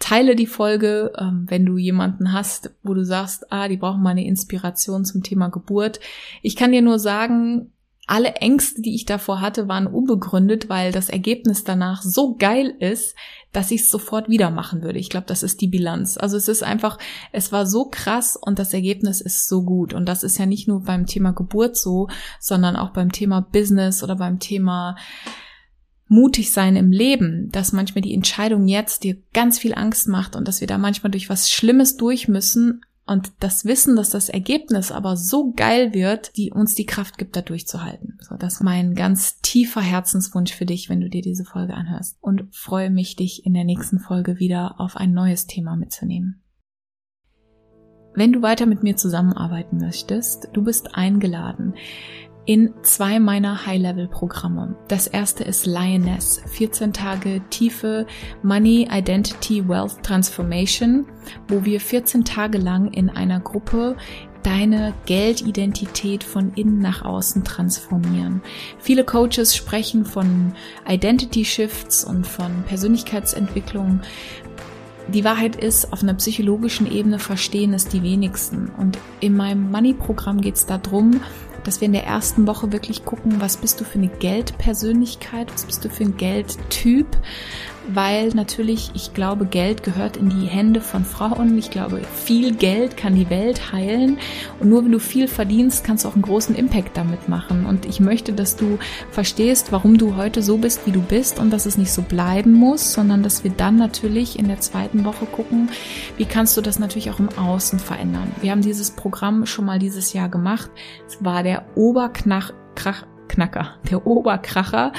Teile 0.00 0.34
die 0.34 0.48
Folge, 0.48 1.12
ähm, 1.16 1.46
wenn 1.48 1.64
du 1.64 1.78
jemanden 1.78 2.32
hast, 2.32 2.72
wo 2.82 2.92
du 2.92 3.04
sagst, 3.04 3.52
ah, 3.52 3.68
die 3.68 3.76
brauchen 3.76 4.02
mal 4.02 4.10
eine 4.10 4.26
Inspiration 4.26 5.04
zum 5.04 5.22
Thema 5.22 5.48
Geburt. 5.48 6.00
Ich 6.42 6.56
kann 6.56 6.72
dir 6.72 6.82
nur 6.82 6.98
sagen, 6.98 7.70
alle 8.06 8.34
Ängste, 8.34 8.82
die 8.82 8.94
ich 8.94 9.04
davor 9.04 9.40
hatte, 9.40 9.66
waren 9.66 9.88
unbegründet, 9.88 10.68
weil 10.68 10.92
das 10.92 11.08
Ergebnis 11.08 11.64
danach 11.64 12.02
so 12.02 12.36
geil 12.36 12.72
ist, 12.78 13.16
dass 13.52 13.70
ich 13.70 13.82
es 13.82 13.90
sofort 13.90 14.28
wieder 14.28 14.50
machen 14.50 14.82
würde. 14.82 14.98
Ich 14.98 15.10
glaube, 15.10 15.26
das 15.26 15.42
ist 15.42 15.60
die 15.60 15.66
Bilanz. 15.66 16.16
Also 16.16 16.36
es 16.36 16.46
ist 16.46 16.62
einfach, 16.62 16.98
es 17.32 17.50
war 17.50 17.66
so 17.66 17.86
krass 17.86 18.36
und 18.40 18.58
das 18.58 18.72
Ergebnis 18.72 19.20
ist 19.20 19.48
so 19.48 19.64
gut. 19.64 19.92
Und 19.92 20.06
das 20.06 20.22
ist 20.22 20.38
ja 20.38 20.46
nicht 20.46 20.68
nur 20.68 20.84
beim 20.84 21.06
Thema 21.06 21.32
Geburt 21.32 21.76
so, 21.76 22.08
sondern 22.38 22.76
auch 22.76 22.90
beim 22.90 23.10
Thema 23.10 23.40
Business 23.40 24.04
oder 24.04 24.16
beim 24.16 24.38
Thema 24.38 24.96
mutig 26.08 26.52
sein 26.52 26.76
im 26.76 26.92
Leben, 26.92 27.50
dass 27.50 27.72
manchmal 27.72 28.02
die 28.02 28.14
Entscheidung 28.14 28.68
jetzt 28.68 29.02
dir 29.02 29.16
ganz 29.32 29.58
viel 29.58 29.74
Angst 29.74 30.06
macht 30.06 30.36
und 30.36 30.46
dass 30.46 30.60
wir 30.60 30.68
da 30.68 30.78
manchmal 30.78 31.10
durch 31.10 31.28
was 31.28 31.50
Schlimmes 31.50 31.96
durch 31.96 32.28
müssen, 32.28 32.82
und 33.06 33.32
das 33.38 33.64
Wissen, 33.64 33.94
dass 33.94 34.10
das 34.10 34.28
Ergebnis 34.28 34.90
aber 34.90 35.16
so 35.16 35.52
geil 35.52 35.94
wird, 35.94 36.36
die 36.36 36.50
uns 36.50 36.74
die 36.74 36.86
Kraft 36.86 37.18
gibt, 37.18 37.36
da 37.36 37.42
durchzuhalten. 37.42 38.18
So, 38.20 38.36
das 38.36 38.54
ist 38.54 38.62
mein 38.64 38.94
ganz 38.94 39.40
tiefer 39.40 39.80
Herzenswunsch 39.80 40.52
für 40.52 40.66
dich, 40.66 40.88
wenn 40.88 41.00
du 41.00 41.08
dir 41.08 41.22
diese 41.22 41.44
Folge 41.44 41.74
anhörst. 41.74 42.16
Und 42.20 42.52
freue 42.52 42.90
mich, 42.90 43.14
dich 43.14 43.46
in 43.46 43.54
der 43.54 43.64
nächsten 43.64 44.00
Folge 44.00 44.40
wieder 44.40 44.80
auf 44.80 44.96
ein 44.96 45.12
neues 45.12 45.46
Thema 45.46 45.76
mitzunehmen. 45.76 46.42
Wenn 48.14 48.32
du 48.32 48.42
weiter 48.42 48.66
mit 48.66 48.82
mir 48.82 48.96
zusammenarbeiten 48.96 49.76
möchtest, 49.76 50.48
du 50.52 50.64
bist 50.64 50.94
eingeladen 50.94 51.74
in 52.46 52.72
zwei 52.82 53.18
meiner 53.18 53.66
High-Level-Programme. 53.66 54.76
Das 54.86 55.08
erste 55.08 55.42
ist 55.42 55.66
Lioness, 55.66 56.40
14 56.46 56.92
Tage 56.92 57.42
tiefe 57.50 58.06
Money, 58.42 58.88
Identity, 58.90 59.68
Wealth 59.68 60.02
Transformation, 60.04 61.06
wo 61.48 61.64
wir 61.64 61.80
14 61.80 62.24
Tage 62.24 62.58
lang 62.58 62.92
in 62.92 63.10
einer 63.10 63.40
Gruppe 63.40 63.96
deine 64.44 64.94
Geldidentität 65.06 66.22
von 66.22 66.52
innen 66.54 66.78
nach 66.78 67.04
außen 67.04 67.42
transformieren. 67.42 68.42
Viele 68.78 69.02
Coaches 69.02 69.56
sprechen 69.56 70.04
von 70.04 70.52
Identity 70.88 71.44
Shifts 71.44 72.04
und 72.04 72.28
von 72.28 72.62
Persönlichkeitsentwicklung. 72.68 74.02
Die 75.08 75.24
Wahrheit 75.24 75.56
ist, 75.56 75.92
auf 75.92 76.02
einer 76.02 76.14
psychologischen 76.14 76.90
Ebene 76.90 77.18
verstehen 77.18 77.74
es 77.74 77.88
die 77.88 78.04
wenigsten. 78.04 78.70
Und 78.76 78.98
in 79.18 79.36
meinem 79.36 79.70
Money-Programm 79.72 80.40
geht 80.40 80.56
es 80.56 80.66
darum, 80.66 81.20
dass 81.66 81.80
wir 81.80 81.86
in 81.86 81.92
der 81.92 82.04
ersten 82.04 82.46
Woche 82.46 82.72
wirklich 82.72 83.04
gucken, 83.04 83.40
was 83.40 83.56
bist 83.56 83.80
du 83.80 83.84
für 83.84 83.98
eine 83.98 84.08
Geldpersönlichkeit, 84.08 85.52
was 85.52 85.64
bist 85.64 85.84
du 85.84 85.88
für 85.88 86.04
ein 86.04 86.16
Geldtyp, 86.16 87.06
weil 87.88 88.28
natürlich, 88.28 88.90
ich 88.94 89.14
glaube, 89.14 89.46
Geld 89.46 89.82
gehört 89.82 90.16
in 90.16 90.28
die 90.28 90.46
Hände 90.46 90.80
von 90.80 91.04
Frauen. 91.04 91.56
Ich 91.58 91.70
glaube, 91.70 92.00
viel 92.14 92.54
Geld 92.54 92.96
kann 92.96 93.14
die 93.14 93.30
Welt 93.30 93.72
heilen. 93.72 94.18
Und 94.60 94.68
nur 94.68 94.84
wenn 94.84 94.92
du 94.92 94.98
viel 94.98 95.28
verdienst, 95.28 95.84
kannst 95.84 96.04
du 96.04 96.08
auch 96.08 96.14
einen 96.14 96.22
großen 96.22 96.54
Impact 96.54 96.96
damit 96.96 97.28
machen. 97.28 97.66
Und 97.66 97.86
ich 97.86 98.00
möchte, 98.00 98.32
dass 98.32 98.56
du 98.56 98.78
verstehst, 99.10 99.72
warum 99.72 99.98
du 99.98 100.16
heute 100.16 100.42
so 100.42 100.58
bist, 100.58 100.86
wie 100.86 100.92
du 100.92 101.00
bist 101.00 101.38
und 101.38 101.50
dass 101.50 101.66
es 101.66 101.78
nicht 101.78 101.92
so 101.92 102.02
bleiben 102.02 102.52
muss, 102.52 102.92
sondern 102.92 103.22
dass 103.22 103.44
wir 103.44 103.50
dann 103.50 103.76
natürlich 103.76 104.38
in 104.38 104.48
der 104.48 104.60
zweiten 104.60 105.04
Woche 105.04 105.26
gucken, 105.26 105.70
wie 106.16 106.24
kannst 106.24 106.56
du 106.56 106.60
das 106.60 106.78
natürlich 106.78 107.10
auch 107.10 107.20
im 107.20 107.28
Außen 107.28 107.78
verändern. 107.78 108.32
Wir 108.40 108.50
haben 108.50 108.62
dieses 108.62 108.90
Programm 108.90 109.46
schon 109.46 109.64
mal 109.64 109.78
dieses 109.78 110.12
Jahr 110.12 110.28
gemacht. 110.28 110.70
Es 111.06 111.22
war 111.24 111.42
der 111.42 111.66
Oberknacker, 111.76 112.54
der 113.90 114.06
Oberkracher. 114.06 114.92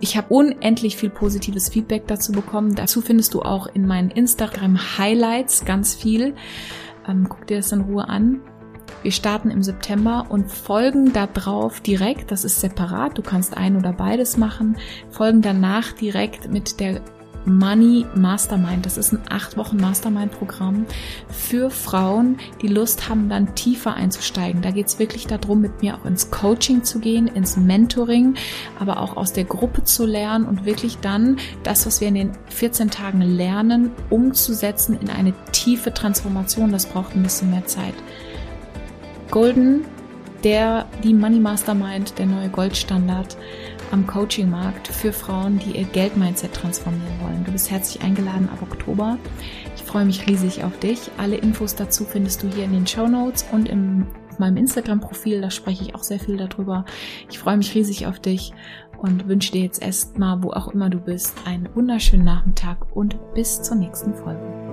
Ich 0.00 0.16
habe 0.16 0.32
unendlich 0.32 0.96
viel 0.96 1.10
positives 1.10 1.68
Feedback 1.68 2.06
dazu 2.06 2.32
bekommen. 2.32 2.74
Dazu 2.74 3.00
findest 3.00 3.34
du 3.34 3.42
auch 3.42 3.66
in 3.66 3.86
meinen 3.86 4.10
Instagram-Highlights 4.10 5.64
ganz 5.64 5.94
viel. 5.94 6.34
Ähm, 7.08 7.26
guck 7.28 7.46
dir 7.46 7.56
das 7.56 7.72
in 7.72 7.80
Ruhe 7.80 8.08
an. 8.08 8.40
Wir 9.02 9.12
starten 9.12 9.50
im 9.50 9.62
September 9.62 10.26
und 10.28 10.50
folgen 10.50 11.12
da 11.12 11.26
drauf 11.26 11.80
direkt, 11.80 12.32
das 12.32 12.44
ist 12.44 12.60
separat, 12.60 13.16
du 13.16 13.22
kannst 13.22 13.56
ein 13.56 13.76
oder 13.76 13.92
beides 13.92 14.36
machen, 14.36 14.76
folgen 15.10 15.40
danach 15.40 15.92
direkt 15.92 16.50
mit 16.50 16.80
der 16.80 17.00
Money 17.48 18.06
Mastermind. 18.14 18.86
Das 18.86 18.96
ist 18.96 19.12
ein 19.12 19.20
acht 19.28 19.56
Wochen 19.56 19.76
Mastermind-Programm 19.78 20.86
für 21.28 21.70
Frauen, 21.70 22.38
die 22.62 22.68
Lust 22.68 23.08
haben, 23.08 23.28
dann 23.28 23.54
tiefer 23.54 23.94
einzusteigen. 23.94 24.62
Da 24.62 24.70
geht 24.70 24.86
es 24.86 24.98
wirklich 24.98 25.26
darum, 25.26 25.60
mit 25.60 25.82
mir 25.82 25.96
auch 25.96 26.04
ins 26.04 26.30
Coaching 26.30 26.84
zu 26.84 26.98
gehen, 26.98 27.26
ins 27.26 27.56
Mentoring, 27.56 28.34
aber 28.78 29.00
auch 29.00 29.16
aus 29.16 29.32
der 29.32 29.44
Gruppe 29.44 29.84
zu 29.84 30.06
lernen 30.06 30.44
und 30.44 30.64
wirklich 30.64 30.98
dann 30.98 31.38
das, 31.62 31.86
was 31.86 32.00
wir 32.00 32.08
in 32.08 32.14
den 32.14 32.32
14 32.48 32.90
Tagen 32.90 33.20
lernen, 33.22 33.90
umzusetzen 34.10 34.98
in 35.00 35.10
eine 35.10 35.32
tiefe 35.52 35.92
Transformation. 35.92 36.72
Das 36.72 36.86
braucht 36.86 37.14
ein 37.14 37.22
bisschen 37.22 37.50
mehr 37.50 37.66
Zeit. 37.66 37.94
Golden, 39.30 39.84
der, 40.44 40.86
die 41.02 41.14
Money 41.14 41.40
Mastermind, 41.40 42.18
der 42.18 42.26
neue 42.26 42.48
Goldstandard 42.48 43.36
am 43.90 44.06
Coaching-Markt 44.06 44.88
für 44.88 45.12
Frauen, 45.12 45.58
die 45.58 45.78
ihr 45.78 45.84
Geldmindset 45.84 46.52
transformieren 46.54 47.20
wollen. 47.22 47.44
Du 47.44 47.52
bist 47.52 47.70
herzlich 47.70 48.02
eingeladen 48.02 48.48
ab 48.48 48.62
Oktober. 48.62 49.18
Ich 49.76 49.82
freue 49.82 50.04
mich 50.04 50.26
riesig 50.26 50.64
auf 50.64 50.78
dich. 50.78 51.10
Alle 51.16 51.36
Infos 51.36 51.74
dazu 51.74 52.04
findest 52.04 52.42
du 52.42 52.48
hier 52.48 52.64
in 52.64 52.72
den 52.72 52.86
Show 52.86 53.08
Notes 53.08 53.46
und 53.52 53.70
auf 53.70 54.38
meinem 54.38 54.56
Instagram-Profil. 54.56 55.40
Da 55.40 55.50
spreche 55.50 55.84
ich 55.84 55.94
auch 55.94 56.02
sehr 56.02 56.20
viel 56.20 56.36
darüber. 56.36 56.84
Ich 57.30 57.38
freue 57.38 57.56
mich 57.56 57.74
riesig 57.74 58.06
auf 58.06 58.20
dich 58.20 58.52
und 58.98 59.28
wünsche 59.28 59.52
dir 59.52 59.62
jetzt 59.62 59.82
erstmal, 59.82 60.42
wo 60.42 60.50
auch 60.50 60.68
immer 60.68 60.90
du 60.90 60.98
bist, 60.98 61.34
einen 61.46 61.68
wunderschönen 61.74 62.24
Nachmittag 62.24 62.94
und 62.94 63.16
bis 63.34 63.62
zur 63.62 63.76
nächsten 63.76 64.14
Folge. 64.14 64.67